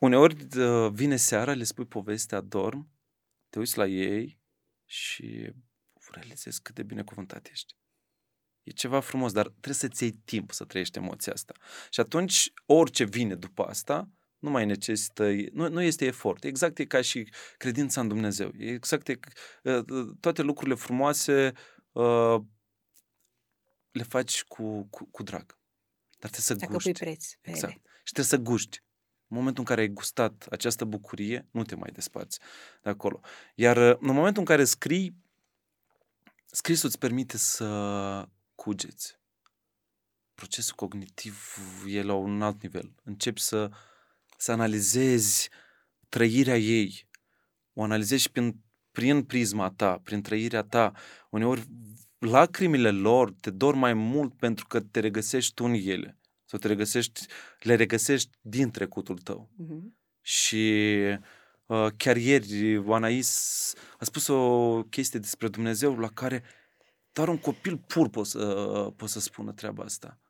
uneori 0.00 0.58
uh, 0.58 0.90
vine 0.92 1.16
seara, 1.16 1.52
le 1.52 1.64
spui 1.64 1.86
povestea, 1.86 2.40
dorm, 2.40 2.90
te 3.48 3.58
uiți 3.58 3.78
la 3.78 3.86
ei 3.86 4.40
și 4.84 5.52
realizezi 6.10 6.62
cât 6.62 6.74
de 6.74 6.82
binecuvântat 6.82 7.48
ești. 7.50 7.74
E 8.62 8.70
ceva 8.70 9.00
frumos, 9.00 9.32
dar 9.32 9.46
trebuie 9.46 9.74
să-ți 9.74 10.02
iei 10.02 10.12
timp 10.12 10.50
să 10.50 10.64
trăiești 10.64 10.98
emoția 10.98 11.32
asta. 11.32 11.54
Și 11.90 12.00
atunci, 12.00 12.52
orice 12.66 13.04
vine 13.04 13.34
după 13.34 13.62
asta, 13.62 14.10
nu 14.38 14.50
mai 14.50 14.66
necesită, 14.66 15.30
nu, 15.52 15.68
nu 15.68 15.82
este 15.82 16.04
efort. 16.04 16.44
Exact 16.44 16.78
e 16.78 16.84
ca 16.84 17.00
și 17.00 17.28
credința 17.56 18.00
în 18.00 18.08
Dumnezeu. 18.08 18.50
E 18.56 18.72
exact 18.72 19.08
e, 19.08 19.18
toate 20.20 20.42
lucrurile 20.42 20.76
frumoase 20.76 21.52
uh, 21.92 22.40
le 23.90 24.02
faci 24.02 24.44
cu, 24.44 24.84
cu, 24.84 25.04
cu 25.04 25.22
drag. 25.22 25.58
Dar 26.18 26.30
trebuie 26.30 26.40
să 26.40 26.54
Dacă 26.54 26.72
guști. 26.72 26.92
pui 26.92 27.00
preț 27.00 27.32
pe 27.40 27.50
Exact. 27.50 27.72
ele. 27.72 27.82
Și 28.04 28.12
trebuie 28.12 28.24
să 28.24 28.36
guști. 28.36 28.82
În 29.30 29.36
momentul 29.36 29.62
în 29.62 29.68
care 29.68 29.80
ai 29.80 29.88
gustat 29.88 30.46
această 30.50 30.84
bucurie, 30.84 31.46
nu 31.50 31.62
te 31.62 31.74
mai 31.74 31.90
desparți 31.92 32.38
de 32.82 32.90
acolo. 32.90 33.20
Iar 33.54 33.76
uh, 33.76 33.96
în 34.00 34.14
momentul 34.14 34.40
în 34.40 34.44
care 34.44 34.64
scrii, 34.64 35.16
scrisul 36.46 36.88
îți 36.88 36.98
permite 36.98 37.36
să 37.36 38.28
cugeți. 38.54 39.18
Procesul 40.34 40.74
cognitiv 40.76 41.56
e 41.86 42.02
la 42.02 42.14
un 42.14 42.42
alt 42.42 42.62
nivel. 42.62 42.94
Începi 43.04 43.40
să, 43.40 43.70
să 44.36 44.52
analizezi 44.52 45.48
trăirea 46.08 46.58
ei. 46.58 47.08
O 47.72 47.82
analizezi 47.82 48.22
și 48.22 48.30
prin, 48.30 48.56
prin 48.92 49.24
prisma 49.24 49.70
ta, 49.70 50.00
prin 50.02 50.22
trăirea 50.22 50.62
ta. 50.62 50.92
Uneori 51.30 51.66
lacrimile 52.18 52.90
lor 52.90 53.32
te 53.40 53.50
dor 53.50 53.74
mai 53.74 53.94
mult 53.94 54.34
pentru 54.34 54.66
că 54.66 54.80
te 54.80 55.00
regăsești 55.00 55.54
tu 55.54 55.64
în 55.64 55.72
ele. 55.72 56.19
Sau 56.50 56.58
te 56.58 56.66
regăsești, 56.66 57.26
le 57.60 57.74
regăsești 57.74 58.30
din 58.40 58.70
trecutul 58.70 59.18
tău. 59.18 59.50
Mhm. 59.56 59.98
Și 60.20 60.92
uh, 61.66 61.86
chiar 61.96 62.16
ieri 62.16 62.82
Anais 62.88 63.74
a 63.98 64.04
spus 64.04 64.26
o 64.26 64.82
chestie 64.82 65.18
despre 65.18 65.48
Dumnezeu 65.48 65.98
la 65.98 66.08
care 66.08 66.42
doar 67.12 67.28
un 67.28 67.38
copil 67.38 67.78
pur 67.78 68.08
poate 68.08 68.28
să, 68.28 68.44
poate 68.96 69.12
să 69.12 69.20
spună 69.20 69.52
treaba 69.52 69.84
asta. 69.84 70.20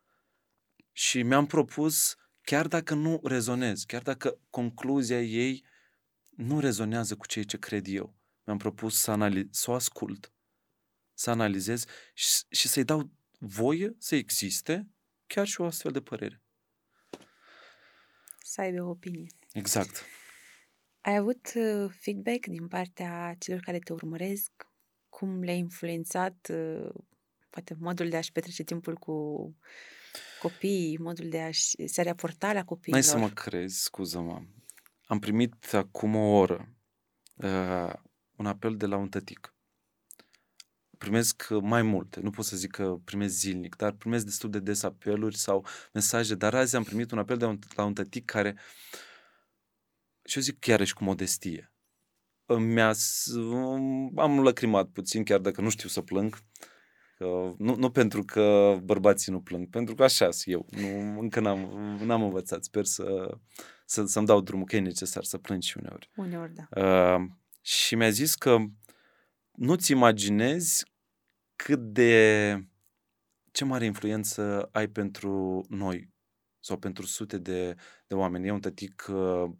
Și 0.93 1.23
mi-am 1.23 1.47
propus, 1.47 2.17
chiar 2.43 2.69
dacă 2.69 2.95
nu 2.95 3.21
rezonez, 3.23 3.85
chiar 3.85 4.03
dacă 4.03 4.39
concluzia 4.51 5.23
ei 5.23 5.65
nu 6.31 6.61
rezonează 6.61 7.17
cu 7.17 7.27
ceea 7.27 7.45
ce 7.45 7.59
cred 7.59 7.87
eu, 7.89 8.15
mi-am 8.45 8.59
propus 8.59 9.01
să, 9.01 9.11
analiz, 9.11 9.47
să 9.51 9.71
o 9.71 9.75
ascult, 9.75 10.33
să 11.15 11.31
analizez 11.31 11.85
și, 12.15 12.27
și 12.51 12.69
să-i 12.69 12.85
dau 12.85 13.11
voie 13.39 13.95
să 13.99 14.15
existe 14.15 14.91
chiar 15.35 15.47
și 15.47 15.61
o 15.61 15.65
astfel 15.65 15.93
de 15.93 16.01
părere. 16.01 16.43
Să 18.43 18.61
aibă 18.61 18.83
o 18.83 18.89
opinie. 18.89 19.27
Exact. 19.53 20.05
Ai 21.01 21.17
avut 21.17 21.53
uh, 21.55 21.91
feedback 22.01 22.47
din 22.47 22.69
partea 22.69 23.35
celor 23.39 23.61
care 23.61 23.79
te 23.79 23.93
urmăresc? 23.93 24.51
Cum 25.09 25.43
le-a 25.43 25.55
influențat 25.55 26.49
uh, 26.53 26.91
poate 27.51 27.77
modul 27.79 28.09
de 28.09 28.17
a-și 28.17 28.33
petrece 28.33 28.63
timpul 28.63 28.95
cu 28.95 29.15
copiii, 30.41 30.99
modul 30.99 31.29
de 31.29 31.41
a-și 31.41 31.87
se 31.87 32.03
raporta 32.03 32.53
la 32.53 32.65
copiilor? 32.65 33.01
N-ai 33.01 33.11
să 33.11 33.19
mă 33.19 33.31
crezi, 33.31 33.83
scuză-mă. 33.83 34.43
Am 35.07 35.19
primit 35.19 35.73
acum 35.73 36.15
o 36.15 36.39
oră 36.39 36.75
uh, 37.35 37.93
un 38.37 38.47
apel 38.47 38.77
de 38.77 38.87
la 38.87 38.97
un 38.97 39.09
tătic. 39.09 39.55
Primesc 41.01 41.49
mai 41.51 41.83
multe, 41.83 42.21
nu 42.21 42.31
pot 42.31 42.45
să 42.45 42.57
zic 42.57 42.71
că 42.71 42.97
primesc 43.05 43.35
zilnic, 43.35 43.77
dar 43.77 43.93
primesc 43.93 44.25
destul 44.25 44.51
de 44.51 44.59
des 44.59 44.83
apeluri 44.83 45.37
sau 45.37 45.67
mesaje, 45.93 46.35
dar 46.35 46.55
azi 46.55 46.77
am 46.77 46.83
primit 46.83 47.11
un 47.11 47.19
apel 47.19 47.37
de 47.37 47.45
un, 47.45 47.59
la 47.77 47.85
un 47.85 47.95
tătic 47.95 48.25
care, 48.25 48.57
și 50.25 50.37
eu 50.37 50.43
zic 50.43 50.59
chiar 50.59 50.85
și 50.85 50.95
cu 50.95 51.05
modestie, 51.05 51.73
mi-a, 52.59 52.93
s- 52.93 53.33
am 54.17 54.41
lăcrimat 54.43 54.89
puțin, 54.89 55.25
chiar 55.25 55.39
dacă 55.39 55.61
nu 55.61 55.69
știu 55.69 55.89
să 55.89 56.01
plâng, 56.01 56.39
Că, 57.19 57.55
nu, 57.59 57.75
nu 57.75 57.91
pentru 57.91 58.25
că 58.25 58.77
bărbații 58.83 59.33
nu 59.33 59.41
plâng, 59.41 59.69
pentru 59.71 59.95
că 59.95 60.03
așa 60.03 60.31
sunt 60.31 60.55
eu. 60.55 60.67
Nu, 60.71 61.21
încă 61.21 61.41
n-am, 61.41 61.59
n-am 62.05 62.23
învățat. 62.23 62.65
Sper 62.65 62.85
să, 62.85 63.37
să, 63.87 64.05
să-mi 64.05 64.27
dau 64.27 64.41
drumul, 64.41 64.67
că 64.67 64.77
e 64.77 64.81
necesar 64.81 65.25
să 65.25 65.39
plâng 65.39 65.63
și 65.63 65.77
uneori. 65.79 66.11
Uneori, 66.17 66.53
da. 66.55 66.83
Uh, 66.83 67.27
și 67.61 67.95
mi-a 67.95 68.11
zis 68.11 68.35
că 68.35 68.57
nu-ți 69.61 69.93
imaginezi 69.93 70.85
cât 71.57 71.81
de 71.81 72.55
ce 73.53 73.65
mare 73.65 73.85
influență 73.85 74.69
ai 74.73 74.89
pentru 74.89 75.65
noi 75.69 76.09
sau 76.61 76.79
pentru 76.79 77.07
sute 77.07 77.39
de, 77.39 77.75
de 78.07 78.15
oameni. 78.15 78.47
E 78.47 78.51
un 78.51 78.61
tătic 78.61 79.07
uh, 79.11 79.51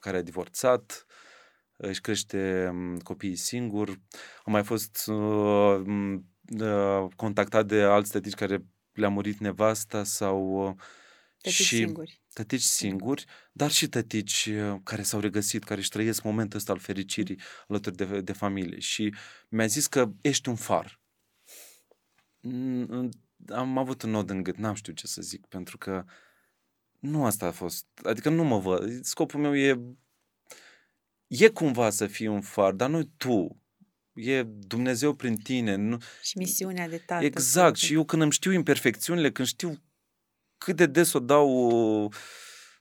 care 0.00 0.16
a 0.16 0.22
divorțat, 0.22 1.06
își 1.76 2.00
crește 2.00 2.68
um, 2.70 2.98
copiii 2.98 3.36
singur. 3.36 3.88
Am 4.44 4.52
mai 4.52 4.64
fost 4.64 5.04
uh, 5.06 5.80
m, 5.84 6.24
uh, 6.60 7.06
contactat 7.16 7.66
de 7.66 7.82
alți 7.82 8.10
tătici 8.10 8.34
care 8.34 8.66
le-a 8.92 9.08
murit 9.08 9.38
nevasta 9.38 10.04
sau 10.04 10.66
uh, 10.68 10.74
Tătici 11.50 11.64
și 11.66 11.76
singuri. 11.76 12.20
tătici 12.32 12.60
singuri, 12.62 13.24
dar 13.52 13.70
și 13.70 13.88
tătici 13.88 14.46
uh, 14.52 14.76
care 14.84 15.02
s-au 15.02 15.20
regăsit, 15.20 15.64
care 15.64 15.80
își 15.80 15.88
trăiesc 15.88 16.22
momentul 16.22 16.58
ăsta 16.58 16.72
al 16.72 16.78
fericirii 16.78 17.40
alături 17.68 17.96
de, 17.96 18.20
de 18.20 18.32
familie. 18.32 18.78
Și 18.78 19.14
mi-a 19.48 19.66
zis 19.66 19.86
că 19.86 20.12
ești 20.20 20.48
un 20.48 20.54
far. 20.56 21.00
Mm, 22.40 23.08
Am 23.48 23.78
avut 23.78 24.02
un 24.02 24.10
nod 24.10 24.30
în 24.30 24.42
gât, 24.42 24.56
n-am 24.56 24.74
știut 24.74 24.96
ce 24.96 25.06
să 25.06 25.22
zic, 25.22 25.46
pentru 25.46 25.78
că 25.78 26.04
nu 26.98 27.24
asta 27.24 27.46
a 27.46 27.50
fost. 27.50 27.86
Adică 28.02 28.28
nu 28.28 28.44
mă 28.44 28.58
văd. 28.58 29.04
Scopul 29.04 29.40
meu 29.40 29.56
e 29.56 29.80
e 31.26 31.48
cumva 31.48 31.90
să 31.90 32.06
fii 32.06 32.26
un 32.26 32.40
far, 32.40 32.72
dar 32.72 32.88
nu 32.90 33.02
tu. 33.04 33.60
E 34.14 34.42
Dumnezeu 34.42 35.14
prin 35.14 35.36
tine. 35.36 35.74
Nu, 35.74 35.98
Și 36.22 36.38
misiunea 36.38 36.88
de 36.88 36.98
tată. 36.98 37.24
Exact. 37.24 37.76
Și 37.76 37.92
eu 37.92 38.04
când 38.04 38.22
îmi 38.22 38.32
știu 38.32 38.52
imperfecțiunile, 38.52 39.30
când 39.32 39.48
știu 39.48 39.82
cât 40.58 40.76
de 40.76 40.86
des 40.86 41.12
o 41.12 41.18
dau, 41.18 42.12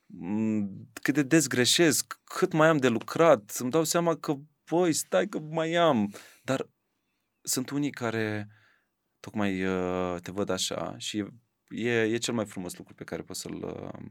m, 0.06 0.90
cât 1.02 1.14
de 1.14 1.24
des 1.24 1.48
greșesc, 1.48 2.20
cât 2.24 2.52
mai 2.52 2.68
am 2.68 2.78
de 2.78 2.88
lucrat, 2.88 3.56
îmi 3.60 3.72
dau 3.72 3.84
seama 3.84 4.16
că, 4.16 4.36
băi, 4.70 4.94
stai 4.94 5.28
că 5.28 5.40
mai 5.40 5.74
am. 5.74 6.14
Dar 6.44 6.70
sunt 7.42 7.70
unii 7.70 7.92
care 7.92 8.50
tocmai 9.20 9.66
uh, 9.66 10.22
te 10.22 10.32
văd 10.32 10.50
așa 10.50 10.98
și 10.98 11.26
e, 11.70 12.02
e 12.02 12.18
cel 12.18 12.34
mai 12.34 12.46
frumos 12.46 12.78
lucru 12.78 12.94
pe 12.94 13.04
care 13.04 13.22
poți 13.22 13.40
să-l, 13.40 13.64
uh, 13.64 14.06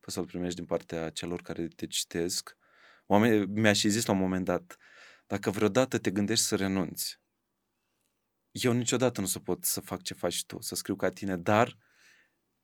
poți 0.00 0.14
să-l 0.14 0.26
primești 0.26 0.56
din 0.56 0.64
partea 0.64 1.10
celor 1.10 1.42
care 1.42 1.68
te 1.68 1.86
citesc. 1.86 2.56
Oameni, 3.06 3.46
mi-a 3.46 3.72
și 3.72 3.88
zis 3.88 4.06
la 4.06 4.12
un 4.12 4.18
moment 4.18 4.44
dat, 4.44 4.76
dacă 5.26 5.50
vreodată 5.50 5.98
te 5.98 6.10
gândești 6.10 6.44
să 6.44 6.56
renunți, 6.56 7.20
eu 8.50 8.72
niciodată 8.72 9.20
nu 9.20 9.26
să 9.26 9.38
pot 9.38 9.64
să 9.64 9.80
fac 9.80 10.02
ce 10.02 10.14
faci 10.14 10.44
tu, 10.44 10.60
să 10.60 10.74
scriu 10.74 10.96
ca 10.96 11.08
tine, 11.08 11.36
dar 11.36 11.76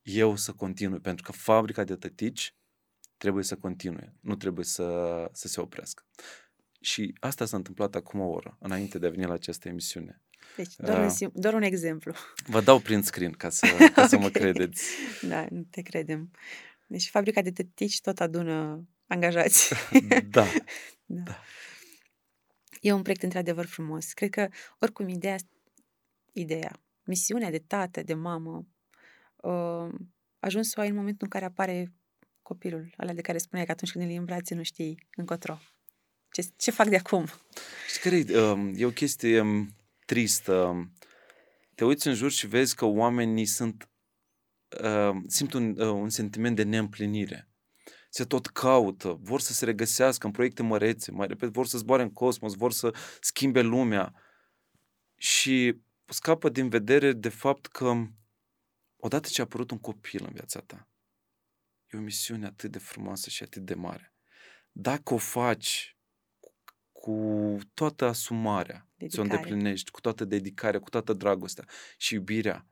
eu 0.07 0.37
să 0.37 0.53
continui, 0.53 1.01
pentru 1.01 1.25
că 1.25 1.33
fabrica 1.33 1.85
de 1.85 1.97
tătici 1.97 2.55
trebuie 3.17 3.45
să 3.45 3.57
continue, 3.57 4.15
nu 4.21 4.37
trebuie 4.37 4.65
să, 4.65 5.29
să 5.33 5.49
se 5.49 5.61
oprească. 5.61 6.05
Și 6.81 7.15
asta 7.21 7.45
s-a 7.45 7.57
întâmplat 7.57 7.95
acum 7.95 8.21
o 8.21 8.27
oră, 8.29 8.57
înainte 8.61 8.99
de 8.99 9.07
a 9.07 9.11
veni 9.11 9.25
la 9.25 9.33
această 9.33 9.69
emisiune. 9.69 10.23
Deci, 10.57 10.77
doar, 10.77 10.99
un, 10.99 11.05
Ah. 11.05 11.15
sim- 11.15 11.33
doar 11.33 11.55
un 11.55 11.63
exemplu. 11.63 12.15
Vă 12.47 12.61
dau 12.61 12.79
prin 12.79 13.03
screen 13.03 13.33
ca 13.33 13.49
să, 13.51 13.67
ca 13.95 14.07
să 14.07 14.19
mă 14.19 14.27
Ok. 14.27 14.33
credeți. 14.33 14.85
Da, 15.23 15.47
nu 15.51 15.63
te 15.71 15.83
credem. 15.83 16.31
Deci 16.87 17.09
fabrica 17.11 17.43
de 17.43 17.53
tătici 17.53 18.01
tot 18.01 18.21
adună 18.21 18.89
angajați. 19.07 19.73
Da, 20.09 20.21
da. 20.31 20.47
da. 21.07 21.41
E 22.81 22.93
un 22.93 23.03
proiect 23.03 23.23
într-adevăr 23.23 23.67
frumos. 23.67 24.13
Cred 24.13 24.31
că 24.31 24.49
oricum 24.79 25.09
ideea, 25.09 25.37
ideea, 26.33 26.83
misiunea 27.05 27.51
de 27.51 27.59
tată, 27.59 28.03
de 28.03 28.15
mamă, 28.15 28.67
uh, 29.47 29.95
ajuns 30.39 30.69
să 30.69 30.75
o 30.79 30.81
ai 30.81 30.89
în 30.89 30.95
momentul 30.95 31.23
în 31.23 31.29
care 31.29 31.45
apare 31.45 31.93
copilul, 32.43 32.95
ăla 32.99 33.13
de 33.13 33.21
care 33.21 33.39
spuneai 33.39 33.67
că 33.67 33.73
atunci 33.73 33.91
când 33.91 34.05
îl 34.05 34.11
iei 34.11 34.19
în 34.19 34.25
brațe 34.25 34.55
nu 34.55 34.63
știi 34.63 35.09
încotro. 35.17 35.59
Ce, 36.31 36.43
ce 36.57 36.71
fac 36.71 36.89
de 36.89 36.97
acum? 36.97 37.27
Știi 37.89 38.01
care 38.01 38.17
e, 38.17 38.41
um, 38.41 38.73
e 38.77 38.85
o 38.85 38.91
chestie 38.91 39.41
um, 39.41 39.75
tristă. 40.07 40.89
Te 41.75 41.85
uiți 41.85 42.07
în 42.07 42.15
jur 42.15 42.31
și 42.31 42.47
vezi 42.47 42.75
că 42.75 42.85
oamenii 42.85 43.47
sunt 43.47 43.89
uh, 44.83 45.17
simt 45.27 45.53
un, 45.53 45.81
uh, 45.81 45.89
un 45.89 46.09
sentiment 46.09 46.57
de 46.57 46.63
neîmplinire. 46.63 47.49
Se 48.11 48.25
tot 48.25 48.47
caută, 48.47 49.19
vor 49.21 49.41
să 49.41 49.53
se 49.53 49.65
regăsească 49.65 50.27
în 50.27 50.33
proiecte 50.33 50.63
mărețe, 50.63 51.11
mai 51.11 51.27
repede, 51.27 51.51
vor 51.51 51.67
să 51.67 51.79
zboare 51.79 52.03
în 52.03 52.13
cosmos, 52.13 52.55
vor 52.55 52.73
să 52.73 52.95
schimbe 53.21 53.61
lumea. 53.61 54.15
Și 55.17 55.81
scapă 56.05 56.49
din 56.49 56.69
vedere 56.69 57.13
de 57.13 57.29
fapt 57.29 57.67
că 57.67 58.07
odată 58.97 59.29
ce 59.29 59.41
a 59.41 59.45
apărut 59.45 59.71
un 59.71 59.79
copil 59.79 60.25
în 60.25 60.33
viața 60.33 60.61
ta, 60.61 60.89
e 61.87 61.97
o 61.99 62.01
misiune 62.01 62.47
atât 62.47 62.71
de 62.71 62.79
frumoasă 62.79 63.31
și 63.31 63.43
atât 63.43 63.63
de 63.63 63.75
mare. 63.75 64.15
Dacă 64.73 65.15
o 65.15 65.17
faci 65.17 65.97
cu 66.93 67.59
toată 67.75 68.05
asumarea, 68.05 68.89
Dedicare. 68.97 69.11
să 69.11 69.21
o 69.21 69.23
îndeplinești, 69.23 69.91
cu 69.91 70.01
toată 70.01 70.25
dedicarea, 70.25 70.81
cu 70.81 70.89
toată 70.91 71.13
dragostea 71.13 71.65
și 71.97 72.15
iubirea, 72.15 72.67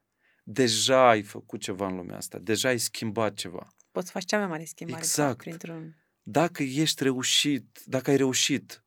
deja 0.44 1.08
ai 1.08 1.22
făcut 1.22 1.60
ceva 1.60 1.86
în 1.86 1.96
lumea 1.96 2.16
asta, 2.16 2.38
deja 2.38 2.68
ai 2.68 2.78
schimbat 2.78 3.34
ceva. 3.34 3.74
Poți 3.90 4.06
să 4.06 4.12
faci 4.12 4.24
cea 4.24 4.38
mai 4.38 4.46
mare 4.46 4.64
schimbare 4.64 4.98
exact. 4.98 5.36
printr-un... 5.36 5.96
Dacă 6.22 6.62
ești 6.62 7.02
reușit, 7.02 7.80
dacă 7.84 8.10
ai 8.10 8.16
reușit 8.16 8.84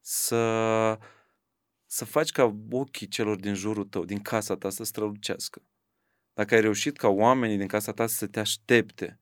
să, 0.00 0.98
să 1.86 2.04
faci 2.04 2.30
ca 2.30 2.56
ochii 2.70 3.08
celor 3.08 3.36
din 3.36 3.54
jurul 3.54 3.84
tău, 3.84 4.04
din 4.04 4.22
casa 4.22 4.56
ta, 4.56 4.70
să 4.70 4.84
strălucească, 4.84 5.62
dacă 6.36 6.54
ai 6.54 6.60
reușit 6.60 6.96
ca 6.96 7.08
oamenii 7.08 7.56
din 7.56 7.66
casa 7.66 7.92
ta 7.92 8.06
să 8.06 8.26
te 8.26 8.40
aștepte 8.40 9.20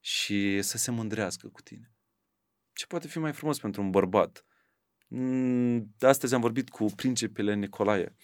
și 0.00 0.62
să 0.62 0.78
se 0.78 0.90
mândrească 0.90 1.48
cu 1.48 1.60
tine, 1.60 1.92
ce 2.72 2.86
poate 2.86 3.08
fi 3.08 3.18
mai 3.18 3.32
frumos 3.32 3.58
pentru 3.58 3.82
un 3.82 3.90
bărbat? 3.90 4.46
Mm, 5.08 5.94
astăzi 6.00 6.34
am 6.34 6.40
vorbit 6.40 6.68
cu 6.68 6.84
principele 6.84 7.54
Nicolae 7.54 8.16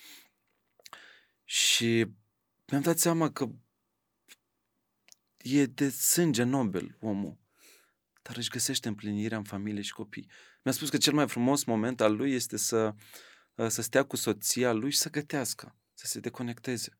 și 1.45 2.07
mi-am 2.67 2.83
dat 2.83 2.99
seama 2.99 3.31
că 3.31 3.49
e 5.37 5.67
de 5.67 5.91
sânge 5.91 6.43
nobel 6.43 6.97
omul, 7.01 7.39
dar 8.23 8.37
își 8.37 8.51
găsește 8.51 8.89
împlinirea 8.89 9.39
în 9.39 9.45
familie 9.45 9.83
și 9.83 9.93
copii. 9.93 10.31
Mi-a 10.65 10.73
spus 10.73 10.89
că 10.89 10.97
cel 10.97 11.13
mai 11.13 11.29
frumos 11.29 11.65
moment 11.65 12.01
al 12.01 12.17
lui 12.17 12.33
este 12.33 12.57
să, 12.57 12.95
să 13.69 13.83
stea 13.83 14.03
cu 14.03 14.17
soția 14.17 14.73
lui 14.73 14.91
și 14.91 14.99
să 14.99 15.11
gătească, 15.11 15.77
să 15.95 16.07
se 16.07 16.21
deconecteze. 16.21 16.98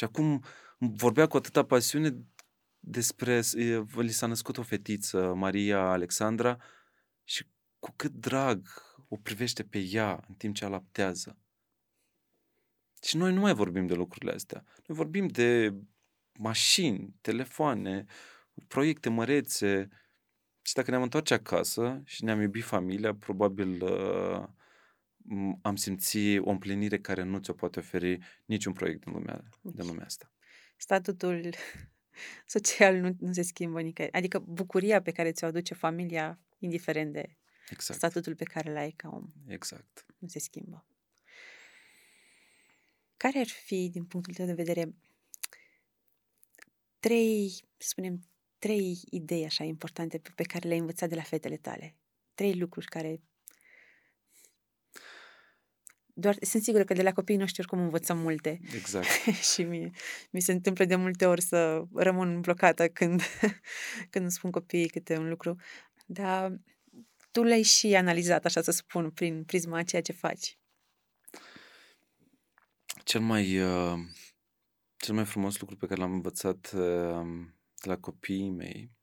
Și 0.00 0.06
acum 0.06 0.44
vorbea 0.78 1.26
cu 1.26 1.36
atâta 1.36 1.64
pasiune 1.64 2.16
despre, 2.78 3.40
li 3.96 4.10
s-a 4.10 4.26
născut 4.26 4.58
o 4.58 4.62
fetiță, 4.62 5.34
Maria 5.34 5.80
Alexandra, 5.80 6.56
și 7.24 7.46
cu 7.78 7.92
cât 7.96 8.12
drag 8.12 8.68
o 9.08 9.16
privește 9.16 9.64
pe 9.64 9.78
ea 9.78 10.24
în 10.28 10.34
timp 10.34 10.54
ce 10.54 10.64
alaptează. 10.64 11.38
Și 13.02 13.16
noi 13.16 13.32
nu 13.32 13.40
mai 13.40 13.54
vorbim 13.54 13.86
de 13.86 13.94
lucrurile 13.94 14.32
astea. 14.32 14.64
Noi 14.86 14.96
vorbim 14.96 15.26
de 15.26 15.74
mașini, 16.38 17.14
telefoane, 17.20 18.04
proiecte 18.68 19.08
mărețe. 19.08 19.88
Și 20.62 20.74
dacă 20.74 20.90
ne-am 20.90 21.02
întoarce 21.02 21.34
acasă 21.34 22.02
și 22.04 22.24
ne-am 22.24 22.40
iubit 22.40 22.64
familia, 22.64 23.14
probabil 23.14 23.82
uh, 23.82 24.48
am 25.62 25.76
simțit 25.76 26.40
o 26.40 26.50
împlinire 26.50 26.98
care 26.98 27.22
nu 27.22 27.38
ți-o 27.38 27.52
poate 27.52 27.78
oferi 27.78 28.18
niciun 28.44 28.72
proiect 28.72 29.04
din 29.04 29.12
lumea, 29.12 29.42
din 29.62 29.86
lumea 29.86 30.04
asta. 30.04 30.32
Statutul 30.76 31.54
social 32.46 32.96
nu, 32.96 33.16
nu 33.18 33.32
se 33.32 33.42
schimbă 33.42 33.80
nicăieri. 33.80 34.14
Adică 34.14 34.38
bucuria 34.38 35.02
pe 35.02 35.10
care 35.10 35.32
ți-o 35.32 35.46
aduce 35.46 35.74
familia, 35.74 36.40
indiferent 36.58 37.12
de 37.12 37.36
exact. 37.70 37.98
statutul 37.98 38.34
pe 38.34 38.44
care 38.44 38.72
l-ai 38.72 38.90
ca 38.90 39.08
om. 39.08 39.32
Exact. 39.46 40.06
Nu 40.18 40.28
se 40.28 40.38
schimbă. 40.38 40.84
Care 43.16 43.38
ar 43.38 43.46
fi, 43.46 43.88
din 43.92 44.04
punctul 44.04 44.34
tău 44.34 44.46
de 44.46 44.52
vedere, 44.52 44.94
trei, 47.00 47.48
să 47.76 47.88
spunem, 47.88 48.20
trei 48.58 49.00
idei 49.10 49.44
așa 49.44 49.64
importante 49.64 50.20
pe 50.34 50.42
care 50.42 50.68
le-ai 50.68 50.80
învățat 50.80 51.08
de 51.08 51.14
la 51.14 51.22
fetele 51.22 51.56
tale? 51.56 51.96
Trei 52.34 52.54
lucruri 52.54 52.86
care 52.86 53.20
doar, 56.14 56.36
sunt 56.40 56.62
sigură 56.62 56.84
că 56.84 56.94
de 56.94 57.02
la 57.02 57.12
copiii 57.12 57.38
noștri 57.38 57.60
oricum 57.60 57.78
învățăm 57.78 58.18
multe. 58.18 58.60
Exact. 58.74 59.06
și 59.52 59.62
mi, 59.62 59.90
mi 60.30 60.40
se 60.40 60.52
întâmplă 60.52 60.84
de 60.84 60.96
multe 60.96 61.26
ori 61.26 61.42
să 61.42 61.84
rămân 61.94 62.40
blocată 62.40 62.88
când, 62.88 63.22
când 64.10 64.24
îmi 64.24 64.30
spun 64.30 64.50
copiii 64.50 64.88
câte 64.88 65.16
un 65.16 65.28
lucru. 65.28 65.56
Dar 66.06 66.60
tu 67.30 67.42
l-ai 67.42 67.62
și 67.62 67.94
analizat, 67.94 68.44
așa 68.44 68.62
să 68.62 68.70
spun, 68.70 69.10
prin 69.10 69.44
prisma 69.44 69.78
a 69.78 69.82
ceea 69.82 70.02
ce 70.02 70.12
faci. 70.12 70.58
Cel 73.04 73.20
mai, 73.20 73.60
uh, 73.60 73.98
cel 74.96 75.14
mai 75.14 75.24
frumos 75.24 75.58
lucru 75.58 75.76
pe 75.76 75.86
care 75.86 76.00
l-am 76.00 76.12
învățat 76.12 76.72
uh, 76.74 77.26
de 77.74 77.88
la 77.88 77.96
copiii 77.96 78.50
mei 78.50 78.98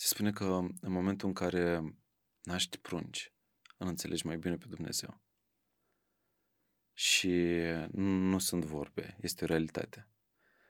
se 0.00 0.06
spune 0.06 0.32
că 0.32 0.44
în 0.80 0.92
momentul 0.92 1.28
în 1.28 1.34
care 1.34 1.94
naști 2.42 2.78
prunci, 2.78 3.32
îl 3.78 3.86
înțelegi 3.86 4.26
mai 4.26 4.36
bine 4.36 4.56
pe 4.56 4.66
Dumnezeu. 4.68 5.20
Și 6.92 7.60
nu 7.92 8.38
sunt 8.38 8.64
vorbe, 8.64 9.16
este 9.20 9.44
o 9.44 9.46
realitate. 9.46 10.08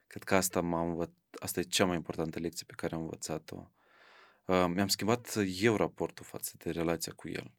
Cred 0.06 0.24
că 0.24 0.34
asta, 0.34 0.60
m-a 0.60 0.80
învăț... 0.80 1.10
asta 1.38 1.60
e 1.60 1.62
cea 1.62 1.84
mai 1.84 1.96
importantă 1.96 2.38
lecție 2.38 2.64
pe 2.66 2.74
care 2.74 2.94
am 2.94 3.00
învățat-o. 3.00 3.70
Uh, 4.44 4.66
mi-am 4.68 4.88
schimbat 4.88 5.34
eu 5.46 5.76
raportul 5.76 6.24
față 6.24 6.54
de 6.56 6.70
relația 6.70 7.12
cu 7.12 7.28
el. 7.28 7.52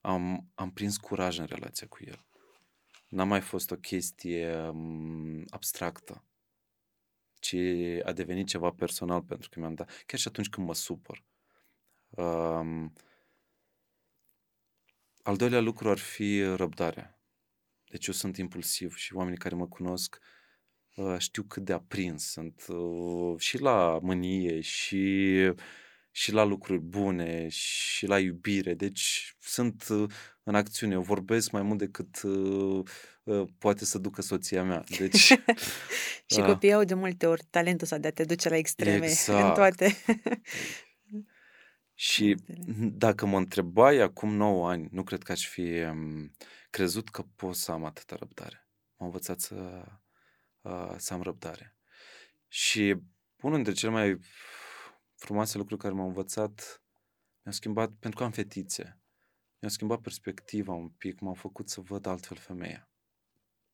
Am, 0.00 0.50
am 0.54 0.72
prins 0.72 0.96
curaj 0.96 1.38
în 1.38 1.46
relația 1.46 1.86
cu 1.86 1.98
el 2.04 2.26
n-a 3.08 3.24
mai 3.24 3.40
fost 3.40 3.70
o 3.70 3.76
chestie 3.76 4.56
um, 4.56 5.44
abstractă, 5.48 6.24
ci 7.34 7.54
a 8.02 8.12
devenit 8.12 8.46
ceva 8.46 8.70
personal 8.70 9.22
pentru 9.22 9.48
că 9.48 9.60
mi-am 9.60 9.74
dat, 9.74 10.02
chiar 10.06 10.20
și 10.20 10.28
atunci 10.28 10.48
când 10.48 10.66
mă 10.66 10.74
supăr. 10.74 11.24
Um, 12.08 12.92
al 15.26 15.36
doilea 15.36 15.60
lucru 15.60 15.90
ar 15.90 15.98
fi 15.98 16.42
răbdarea. 16.42 17.20
Deci 17.90 18.06
eu 18.06 18.14
sunt 18.14 18.36
impulsiv 18.36 18.96
și 18.96 19.14
oamenii 19.14 19.38
care 19.38 19.54
mă 19.54 19.66
cunosc 19.66 20.18
uh, 20.94 21.14
știu 21.18 21.42
cât 21.42 21.64
de 21.64 21.72
aprins 21.72 22.30
sunt 22.30 22.64
uh, 22.68 23.38
și 23.38 23.60
la 23.60 23.98
mânie 24.02 24.60
și 24.60 25.32
și 26.10 26.32
la 26.32 26.44
lucruri 26.44 26.80
bune 26.80 27.48
și 27.48 28.06
la 28.06 28.18
iubire. 28.18 28.74
Deci 28.74 29.34
sunt 29.40 29.86
uh, 29.88 30.10
în 30.42 30.54
acțiune. 30.54 30.92
Eu 30.92 31.00
vorbesc 31.00 31.50
mai 31.50 31.62
mult 31.62 31.78
decât 31.78 32.22
uh, 32.22 32.82
uh, 33.22 33.48
poate 33.58 33.84
să 33.84 33.98
ducă 33.98 34.22
soția 34.22 34.62
mea. 34.62 34.84
Deci, 34.98 35.16
și 36.32 36.38
uh, 36.38 36.44
copiii 36.44 36.72
au 36.72 36.84
de 36.84 36.94
multe 36.94 37.26
ori 37.26 37.42
talentul 37.50 37.82
ăsta 37.82 37.98
de 37.98 38.06
a 38.06 38.10
te 38.10 38.24
duce 38.24 38.48
la 38.48 38.56
extreme 38.56 39.06
exact. 39.06 39.48
în 39.48 39.54
toate. 39.54 39.96
Și 41.98 42.36
dacă 42.92 43.26
mă 43.26 43.36
întrebai 43.36 43.98
acum 43.98 44.34
9 44.34 44.68
ani, 44.68 44.88
nu 44.90 45.02
cred 45.02 45.22
că 45.22 45.32
aș 45.32 45.48
fi 45.48 45.80
um, 45.80 46.32
crezut 46.70 47.08
că 47.08 47.22
pot 47.22 47.54
să 47.54 47.72
am 47.72 47.84
atâta 47.84 48.16
răbdare. 48.16 48.68
M-am 48.96 49.08
învățat 49.08 49.40
să, 49.40 49.84
uh, 50.60 50.94
să 50.96 51.14
am 51.14 51.22
răbdare. 51.22 51.76
Și 52.48 52.96
unul 53.40 53.54
dintre 53.54 53.72
cele 53.72 53.92
mai 53.92 54.18
frumoase 55.14 55.58
lucruri 55.58 55.80
care 55.80 55.94
m-au 55.94 56.06
învățat 56.06 56.82
mi-au 57.42 57.54
schimbat, 57.54 57.90
pentru 57.90 58.18
că 58.18 58.24
am 58.24 58.30
fetițe, 58.30 59.00
mi-au 59.58 59.70
schimbat 59.70 60.00
perspectiva 60.00 60.72
un 60.72 60.88
pic, 60.88 61.20
m-au 61.20 61.34
făcut 61.34 61.68
să 61.68 61.80
văd 61.80 62.06
altfel 62.06 62.36
femeia. 62.36 62.88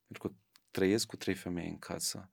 Pentru 0.06 0.28
că 0.28 0.34
trăiesc 0.70 1.06
cu 1.06 1.16
trei 1.16 1.34
femei 1.34 1.68
în 1.68 1.78
casă. 1.78 2.28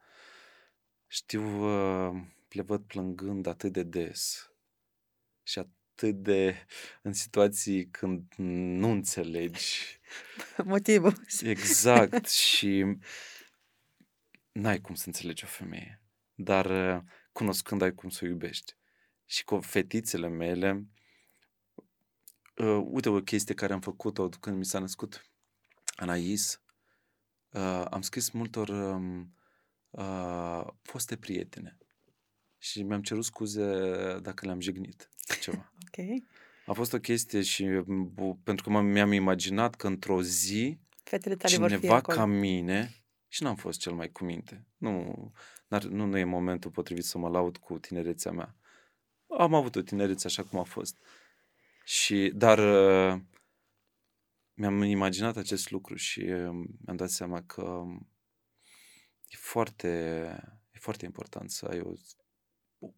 Știu, 1.07 1.41
uh, 1.41 2.23
le 2.49 2.61
văd 2.61 2.81
plângând 2.81 3.45
atât 3.45 3.71
de 3.71 3.83
des 3.83 4.43
și 4.43 4.48
atât 5.99 6.23
de 6.23 6.65
în 7.01 7.13
situații 7.13 7.89
când 7.89 8.33
nu 8.37 8.89
înțelegi 8.89 9.99
motivul. 10.63 11.13
Exact 11.41 12.27
și 12.45 12.97
n-ai 14.51 14.81
cum 14.81 14.95
să 14.95 15.03
înțelegi 15.05 15.43
o 15.43 15.47
femeie, 15.47 16.01
dar 16.33 16.65
uh, 16.65 17.01
cunoscând 17.31 17.81
ai 17.81 17.93
cum 17.93 18.09
să 18.09 18.19
o 18.23 18.27
iubești 18.27 18.75
și 19.25 19.43
cu 19.43 19.59
fetițele 19.59 20.27
mele, 20.27 20.85
uh, 22.55 22.81
uite 22.85 23.09
o 23.09 23.21
chestie 23.21 23.55
care 23.55 23.73
am 23.73 23.81
făcut-o 23.81 24.29
când 24.29 24.57
mi 24.57 24.65
s-a 24.65 24.79
născut 24.79 25.25
Anais, 25.95 26.61
uh, 27.49 27.85
am 27.89 28.01
scris 28.01 28.29
multor 28.29 28.69
um, 28.69 29.35
uh, 29.89 30.67
foste 30.81 31.15
prietene 31.15 31.77
și 32.57 32.83
mi-am 32.83 33.01
cerut 33.01 33.25
scuze 33.25 33.63
dacă 34.19 34.45
le-am 34.45 34.59
jignit 34.59 35.09
ceva. 35.41 35.71
Ok. 35.99 36.23
A 36.65 36.73
fost 36.73 36.93
o 36.93 36.99
chestie 36.99 37.41
și 37.41 37.65
bu- 37.87 38.39
pentru 38.43 38.69
că 38.69 38.79
m- 38.79 38.91
mi-am 38.91 39.11
imaginat 39.11 39.75
că 39.75 39.87
într-o 39.87 40.21
zi 40.21 40.79
Fetele 41.03 41.35
tale 41.35 41.57
vor 41.57 41.69
fi 41.69 41.75
cineva 41.75 41.95
acolo. 41.95 42.17
ca 42.17 42.25
mine 42.25 42.95
și 43.27 43.43
n-am 43.43 43.55
fost 43.55 43.79
cel 43.79 43.93
mai 43.93 44.11
cu 44.11 44.23
minte. 44.23 44.67
Nu, 44.77 45.13
n-ar, 45.67 45.83
nu, 45.83 46.05
nu 46.05 46.17
e 46.17 46.23
momentul 46.23 46.71
potrivit 46.71 47.03
să 47.03 47.17
mă 47.17 47.29
laud 47.29 47.57
cu 47.57 47.79
tinerețea 47.79 48.31
mea. 48.31 48.55
Am 49.37 49.53
avut 49.53 49.75
o 49.75 49.81
tinerețe 49.81 50.27
așa 50.27 50.43
cum 50.43 50.59
a 50.59 50.63
fost. 50.63 50.95
Și, 51.83 52.31
dar 52.35 52.57
uh, 52.59 53.21
mi-am 54.53 54.81
imaginat 54.81 55.37
acest 55.37 55.71
lucru 55.71 55.95
și 55.95 56.19
uh, 56.19 56.67
mi-am 56.85 56.95
dat 56.95 57.09
seama 57.09 57.41
că 57.43 57.83
e 59.27 59.35
foarte, 59.37 59.87
e 60.71 60.79
foarte 60.79 61.05
important 61.05 61.51
să 61.51 61.65
ai 61.65 61.79
o, 61.79 61.91
o, 62.79 62.89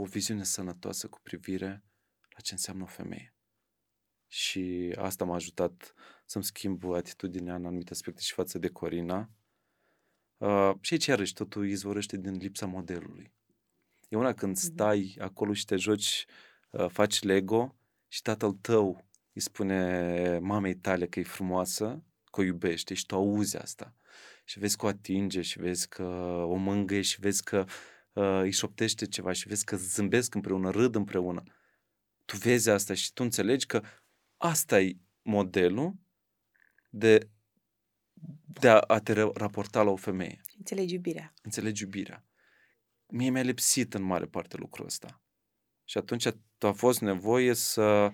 o 0.00 0.04
viziune 0.04 0.42
sănătoasă 0.44 1.08
cu 1.08 1.20
privire 1.22 1.84
la 2.36 2.42
ce 2.42 2.52
înseamnă 2.52 2.82
o 2.82 2.86
femeie. 2.86 3.34
Și 4.26 4.94
asta 4.98 5.24
m-a 5.24 5.34
ajutat 5.34 5.94
să-mi 6.24 6.44
schimb 6.44 6.84
atitudinea 6.84 7.54
în 7.54 7.64
anumite 7.64 7.92
aspecte 7.92 8.20
și 8.20 8.32
față 8.32 8.58
de 8.58 8.68
Corina. 8.68 9.30
Uh, 10.36 10.72
și 10.80 10.92
aici, 10.92 11.06
iarăși, 11.06 11.32
totul 11.32 11.68
izvorăște 11.68 12.16
din 12.16 12.36
lipsa 12.36 12.66
modelului. 12.66 13.32
E 14.08 14.16
una 14.16 14.32
când 14.32 14.56
stai 14.56 15.16
acolo 15.20 15.52
și 15.52 15.64
te 15.64 15.76
joci, 15.76 16.26
uh, 16.70 16.88
faci 16.88 17.22
Lego 17.22 17.76
și 18.08 18.22
tatăl 18.22 18.52
tău 18.52 19.08
îi 19.32 19.40
spune 19.40 20.38
mamei 20.38 20.76
tale 20.76 21.06
că 21.06 21.20
e 21.20 21.22
frumoasă, 21.22 22.04
că 22.30 22.40
o 22.40 22.44
iubește 22.44 22.94
și 22.94 23.06
tu 23.06 23.14
auzi 23.14 23.56
asta. 23.56 23.94
Și 24.44 24.58
vezi 24.58 24.76
că 24.76 24.86
o 24.86 24.88
atinge 24.88 25.40
și 25.40 25.58
vezi 25.58 25.88
că 25.88 26.02
o 26.48 26.54
mângâie 26.54 27.00
și 27.00 27.20
vezi 27.20 27.42
că 27.42 27.64
uh, 28.12 28.40
îi 28.40 28.50
șoptește 28.50 29.06
ceva 29.06 29.32
și 29.32 29.48
vezi 29.48 29.64
că 29.64 29.76
zâmbesc 29.76 30.34
împreună, 30.34 30.70
râd 30.70 30.94
împreună. 30.94 31.42
Tu 32.26 32.36
vezi 32.36 32.70
asta 32.70 32.94
și 32.94 33.12
tu 33.12 33.22
înțelegi 33.22 33.66
că 33.66 33.82
asta 34.36 34.80
e 34.80 34.96
modelul 35.22 35.94
de, 36.90 37.30
de 38.44 38.68
a, 38.68 38.78
a 38.78 39.00
te 39.00 39.12
ra- 39.12 39.32
raporta 39.34 39.82
la 39.82 39.90
o 39.90 39.96
femeie. 39.96 40.40
Înțelegi 40.56 40.94
iubirea. 40.94 41.34
Înțelegi 41.42 41.82
iubirea. 41.82 42.26
Mie 43.06 43.30
mi-a 43.30 43.42
lipsit 43.42 43.94
în 43.94 44.02
mare 44.02 44.26
parte 44.26 44.56
lucrul 44.56 44.86
ăsta. 44.86 45.22
Și 45.84 45.98
atunci 45.98 46.26
a 46.58 46.72
fost 46.72 47.00
nevoie 47.00 47.54
să, 47.54 48.12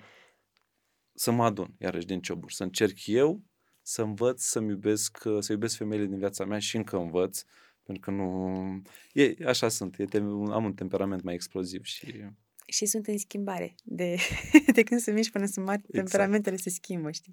să 1.15 1.31
mă 1.31 1.45
adun, 1.45 1.75
iarăși, 1.79 2.07
din 2.07 2.21
cioburi. 2.21 2.55
Să 2.55 2.63
încerc 2.63 3.07
eu 3.07 3.45
să 3.83 4.03
învăț 4.03 4.43
să-mi 4.43 4.71
iubesc, 4.71 5.19
să 5.39 5.53
iubesc 5.53 5.77
femeile 5.77 6.07
din 6.07 6.19
viața 6.19 6.45
mea 6.45 6.59
și 6.59 6.77
încă 6.77 6.97
învăț. 6.97 7.43
Pentru 7.83 8.03
că 8.03 8.11
nu... 8.11 8.83
E, 9.13 9.35
așa 9.47 9.69
sunt. 9.69 9.99
E, 9.99 10.05
tem- 10.05 10.53
am 10.53 10.65
un 10.65 10.75
temperament 10.75 11.23
mai 11.23 11.35
exploziv 11.35 11.85
și... 11.85 12.25
Și 12.73 12.87
sunt 12.87 13.07
în 13.07 13.19
schimbare. 13.19 13.75
De, 13.85 14.17
de 14.75 14.83
când 14.83 15.01
sunt 15.01 15.17
mici 15.17 15.31
până 15.31 15.47
sunt 15.47 15.65
mari, 15.67 15.79
Exact. 15.87 15.95
temperamentele 15.95 16.57
se 16.57 16.71
schimbă, 16.71 17.11
știi? 17.11 17.33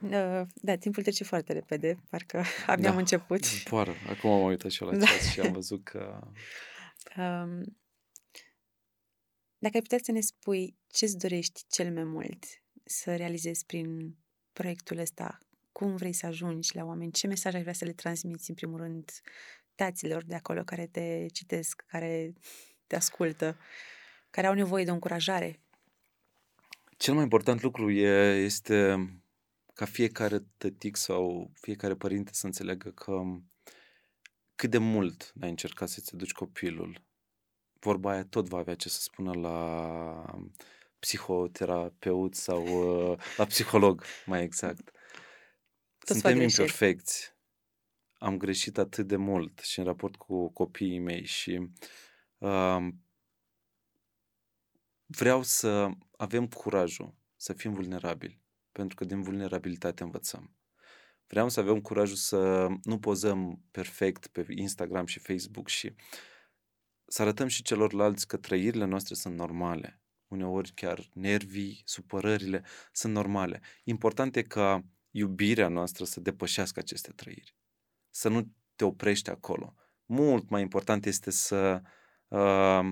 Uh, 0.00 0.42
Da, 0.54 0.76
timpul 0.76 1.02
trece 1.02 1.24
foarte 1.24 1.52
repede, 1.52 1.96
parcă 2.10 2.38
abia 2.66 2.88
am 2.88 2.94
Da. 2.94 3.00
început. 3.00 3.44
Zboară. 3.44 3.94
Acum 4.08 4.30
m-am 4.30 4.42
uitat 4.44 4.70
și 4.70 4.82
eu 4.82 4.88
la 4.88 4.96
Da. 4.96 5.04
ceas 5.06 5.30
și 5.32 5.40
am 5.40 5.52
văzut 5.60 5.84
că... 5.84 6.28
Um, 7.16 7.78
dacă 9.58 9.76
ai 9.76 9.82
putea 9.82 9.98
să 10.02 10.12
ne 10.12 10.20
spui 10.20 10.76
ce 10.86 11.04
îți 11.04 11.18
dorești 11.18 11.64
cel 11.68 11.92
mai 11.92 12.04
mult 12.04 12.44
să 12.84 13.16
realizezi 13.16 13.66
prin 13.66 14.16
proiectul 14.52 14.98
ăsta, 14.98 15.38
cum 15.72 15.96
vrei 15.96 16.12
să 16.12 16.26
ajungi 16.26 16.76
la 16.76 16.84
oameni, 16.84 17.12
ce 17.12 17.26
mesaj 17.26 17.54
ai 17.54 17.60
vrea 17.60 17.72
să 17.72 17.84
le 17.84 17.92
transmiți, 17.92 18.48
în 18.50 18.54
primul 18.56 18.78
rând, 18.78 19.10
taților 19.74 20.24
de 20.24 20.34
acolo 20.34 20.62
care 20.64 20.86
te 20.86 21.26
citesc, 21.32 21.84
care 21.86 22.32
te 22.86 22.96
ascultă, 22.96 23.58
care 24.34 24.46
au 24.46 24.54
nevoie 24.54 24.84
de 24.84 24.90
o 24.90 24.94
încurajare. 24.94 25.60
Cel 26.96 27.14
mai 27.14 27.22
important 27.22 27.62
lucru 27.62 27.90
e, 27.90 28.34
este 28.34 29.08
ca 29.74 29.84
fiecare 29.84 30.44
tătic 30.56 30.96
sau 30.96 31.50
fiecare 31.60 31.94
părinte 31.94 32.30
să 32.34 32.46
înțeleagă 32.46 32.90
că 32.90 33.22
cât 34.54 34.70
de 34.70 34.78
mult 34.78 35.32
ai 35.40 35.48
încercat 35.48 35.88
să-ți 35.88 36.16
duci 36.16 36.32
copilul, 36.32 37.02
vorba 37.80 38.10
aia 38.10 38.24
tot 38.24 38.48
va 38.48 38.58
avea 38.58 38.74
ce 38.74 38.88
să 38.88 39.00
spună 39.00 39.32
la 39.32 40.38
psihoterapeut 40.98 42.34
sau 42.34 42.66
uh, 43.10 43.18
la 43.36 43.44
psiholog, 43.44 44.04
mai 44.26 44.42
exact. 44.42 44.90
fac 45.98 46.06
Suntem 46.06 46.36
greșeli. 46.36 46.62
imperfecți. 46.62 47.34
Am 48.18 48.36
greșit 48.36 48.78
atât 48.78 49.06
de 49.06 49.16
mult 49.16 49.58
și 49.58 49.78
în 49.78 49.84
raport 49.84 50.16
cu 50.16 50.48
copiii 50.52 50.98
mei 50.98 51.24
și 51.24 51.68
uh, 52.38 52.88
vreau 55.14 55.42
să 55.42 55.90
avem 56.16 56.48
curajul 56.48 57.14
să 57.36 57.52
fim 57.52 57.72
vulnerabili, 57.72 58.42
pentru 58.72 58.96
că 58.96 59.04
din 59.04 59.22
vulnerabilitate 59.22 60.02
învățăm. 60.02 60.56
Vreau 61.26 61.48
să 61.48 61.60
avem 61.60 61.80
curajul 61.80 62.16
să 62.16 62.68
nu 62.82 62.98
pozăm 62.98 63.62
perfect 63.70 64.26
pe 64.26 64.46
Instagram 64.48 65.06
și 65.06 65.18
Facebook 65.18 65.68
și 65.68 65.94
să 67.06 67.22
arătăm 67.22 67.46
și 67.46 67.62
celorlalți 67.62 68.26
că 68.26 68.36
trăirile 68.36 68.84
noastre 68.84 69.14
sunt 69.14 69.34
normale. 69.34 70.00
Uneori 70.26 70.72
chiar 70.72 71.08
nervii, 71.12 71.82
supărările 71.84 72.64
sunt 72.92 73.12
normale. 73.12 73.60
Important 73.84 74.36
e 74.36 74.42
ca 74.42 74.84
iubirea 75.10 75.68
noastră 75.68 76.04
să 76.04 76.20
depășească 76.20 76.80
aceste 76.80 77.12
trăiri. 77.12 77.56
Să 78.10 78.28
nu 78.28 78.52
te 78.76 78.84
oprești 78.84 79.30
acolo. 79.30 79.74
Mult 80.04 80.48
mai 80.48 80.60
important 80.60 81.06
este 81.06 81.30
să... 81.30 81.82
Uh, 82.28 82.90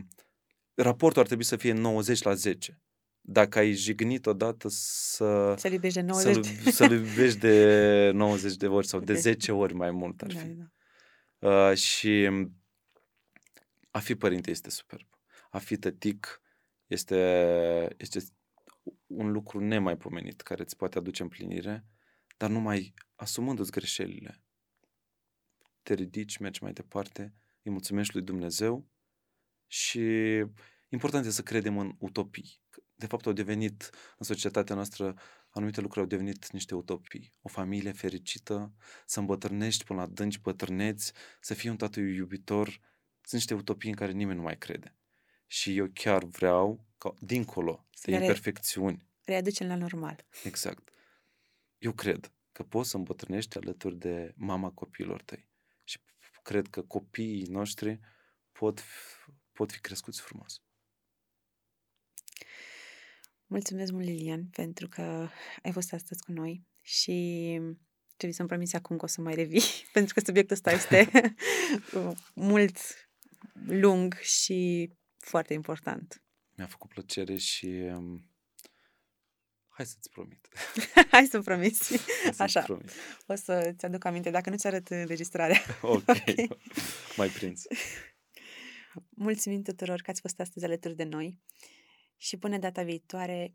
raportul 0.75 1.21
ar 1.21 1.27
trebui 1.27 1.45
să 1.45 1.57
fie 1.57 1.73
90 1.73 2.23
la 2.23 2.35
10. 2.35 2.81
Dacă 3.21 3.59
ai 3.59 3.73
jignit 3.73 4.27
odată 4.27 4.69
să... 4.71 5.55
Să-l 5.59 5.73
iubești 5.73 5.99
de 6.01 6.05
90. 6.07 6.45
Să-l, 6.47 6.73
să-l 6.73 6.91
iubești 6.93 7.39
de 7.39 8.11
90 8.15 8.57
de 8.57 8.67
ori 8.69 8.87
sau 8.87 9.01
de 9.01 9.13
Ok. 9.13 9.19
10 9.19 9.53
ori 9.53 9.75
mai 9.75 9.91
mult 9.91 10.23
ar 10.23 10.33
Da, 10.33 10.39
fi. 10.41 10.47
da. 10.49 10.71
Uh, 11.71 11.77
și 11.77 12.29
a 13.91 13.99
fi 13.99 14.15
părinte 14.15 14.51
este 14.51 14.71
superb. 14.71 15.07
A 15.51 15.59
fi 15.59 15.77
tătic 15.77 16.41
este, 16.87 17.17
este 17.97 18.21
un 19.07 19.33
lucru 19.33 19.61
nemaipomenit 19.61 20.41
care 20.41 20.63
îți 20.63 20.77
poate 20.77 20.99
aduce 20.99 21.23
împlinire, 21.23 21.87
dar 22.37 22.51
numai 22.51 22.95
asumându-ți 23.15 23.71
greșelile. 23.71 24.43
Te 25.83 25.95
ridici, 25.95 26.37
mergi 26.39 26.63
mai 26.63 26.73
departe, 26.73 27.35
îi 27.63 27.71
mulțumești 27.71 28.15
lui 28.15 28.23
Dumnezeu 28.25 28.89
și 29.73 30.01
important 30.89 31.25
este 31.25 31.37
să 31.37 31.43
credem 31.43 31.79
în 31.79 31.95
utopii. 31.99 32.61
De 32.95 33.07
fapt, 33.07 33.27
au 33.27 33.33
devenit 33.33 33.91
în 34.19 34.25
societatea 34.27 34.75
noastră 34.75 35.15
anumite 35.51 35.81
lucruri 35.81 36.01
au 36.01 36.07
devenit 36.07 36.51
niște 36.51 36.75
utopii. 36.75 37.33
O 37.43 37.49
familie 37.49 37.93
fericită, 37.93 38.73
să 39.07 39.19
îmbătrânești 39.19 39.85
până 39.85 39.99
la 39.99 40.05
adânci 40.05 40.41
bătrâneți, 40.41 41.13
să 41.41 41.55
fii 41.55 41.69
un 41.71 41.77
tată 41.77 42.01
iubitor, 42.01 42.69
sunt 42.69 43.33
niște 43.33 43.55
utopii 43.55 43.91
în 43.91 43.97
care 43.97 44.13
nimeni 44.13 44.37
nu 44.37 44.43
mai 44.43 44.59
crede. 44.59 44.97
Și 45.47 45.77
eu 45.77 45.87
chiar 45.95 46.25
vreau, 46.25 46.87
ca, 46.99 47.15
dincolo 47.19 47.87
Să 47.91 48.03
de 48.05 48.11
le 48.11 48.19
re- 48.19 48.25
imperfecțiuni, 48.27 49.11
Readucem 49.25 49.67
la 49.67 49.77
normal. 49.77 50.27
exact, 50.45 50.91
eu 51.79 51.93
cred 51.93 52.33
că 52.53 52.63
poți 52.63 52.91
să 52.91 52.97
îmbătrânești 52.97 53.57
alături 53.57 53.97
de 53.99 54.33
mama 54.37 54.71
copiilor 54.71 55.23
tăi. 55.23 55.49
Și 55.85 55.99
cred 56.43 56.69
că 56.69 56.83
copiii 56.83 57.43
noștri 57.45 58.01
pot, 58.53 58.81
f- 58.81 59.33
pot 59.53 59.73
fi 59.73 59.81
crescuți 59.81 60.21
frumos. 60.21 60.63
Mulțumesc 63.47 63.93
mult, 63.93 64.05
Lilian, 64.05 64.45
pentru 64.47 64.89
că 64.89 65.29
ai 65.63 65.73
fost 65.73 65.93
astăzi 65.93 66.23
cu 66.23 66.33
noi 66.33 66.67
și 66.81 67.59
trebuie 68.07 68.33
să-mi 68.33 68.49
promiți 68.49 68.77
acum 68.77 68.97
că 68.97 69.05
o 69.05 69.09
să 69.09 69.21
mai 69.21 69.35
revii, 69.35 69.63
pentru 69.93 70.15
că 70.15 70.21
subiectul 70.25 70.57
ăsta 70.57 70.71
este 70.71 71.11
mult 72.35 72.79
lung 73.67 74.15
și 74.15 74.91
foarte 75.19 75.53
important. 75.53 76.23
Mi-a 76.57 76.67
făcut 76.67 76.91
plăcere 76.91 77.37
și 77.37 77.67
um, 77.67 78.31
hai 79.69 79.87
să-ți 79.87 80.11
promit. 80.11 80.49
Hai 81.11 81.27
să 81.27 81.41
promiți. 81.41 81.89
Hai 81.89 82.05
să-ți 82.25 82.43
Așa, 82.43 82.63
promit. 82.63 82.91
o 83.27 83.35
să-ți 83.35 83.85
aduc 83.85 84.05
aminte, 84.05 84.31
dacă 84.31 84.51
nu-ți 84.51 84.67
arăt 84.67 84.89
înregistrarea. 84.89 85.61
Ok, 85.83 86.05
mai 87.17 87.29
prins. 87.29 87.63
Mulțumim 89.11 89.63
tuturor 89.63 90.01
că 90.01 90.11
ați 90.11 90.21
fost 90.21 90.41
astăzi 90.41 90.65
alături 90.65 90.97
de 90.97 91.05
noi 91.05 91.39
și 92.17 92.37
până 92.37 92.59
data 92.59 92.83
viitoare, 92.83 93.55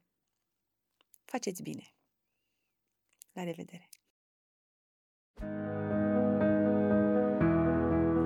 faceți 1.26 1.62
bine. 1.62 1.93
La 3.32 3.43
revedere! 3.43 3.89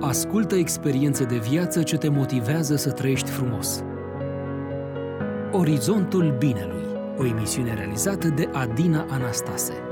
Ascultă 0.02 0.56
experiențe 0.56 1.26
de 1.26 1.38
viață 1.38 1.84
ce 1.84 1.98
te 1.98 2.10
motivează 2.10 2.76
să 2.76 2.92
trăiești 2.92 3.30
frumos. 3.30 3.82
Orizontul 5.52 6.38
Binelui, 6.38 7.16
o 7.18 7.26
emisiune 7.26 7.74
realizată 7.74 8.28
de 8.28 8.46
Adina 8.54 9.06
Anastase. 9.10 9.91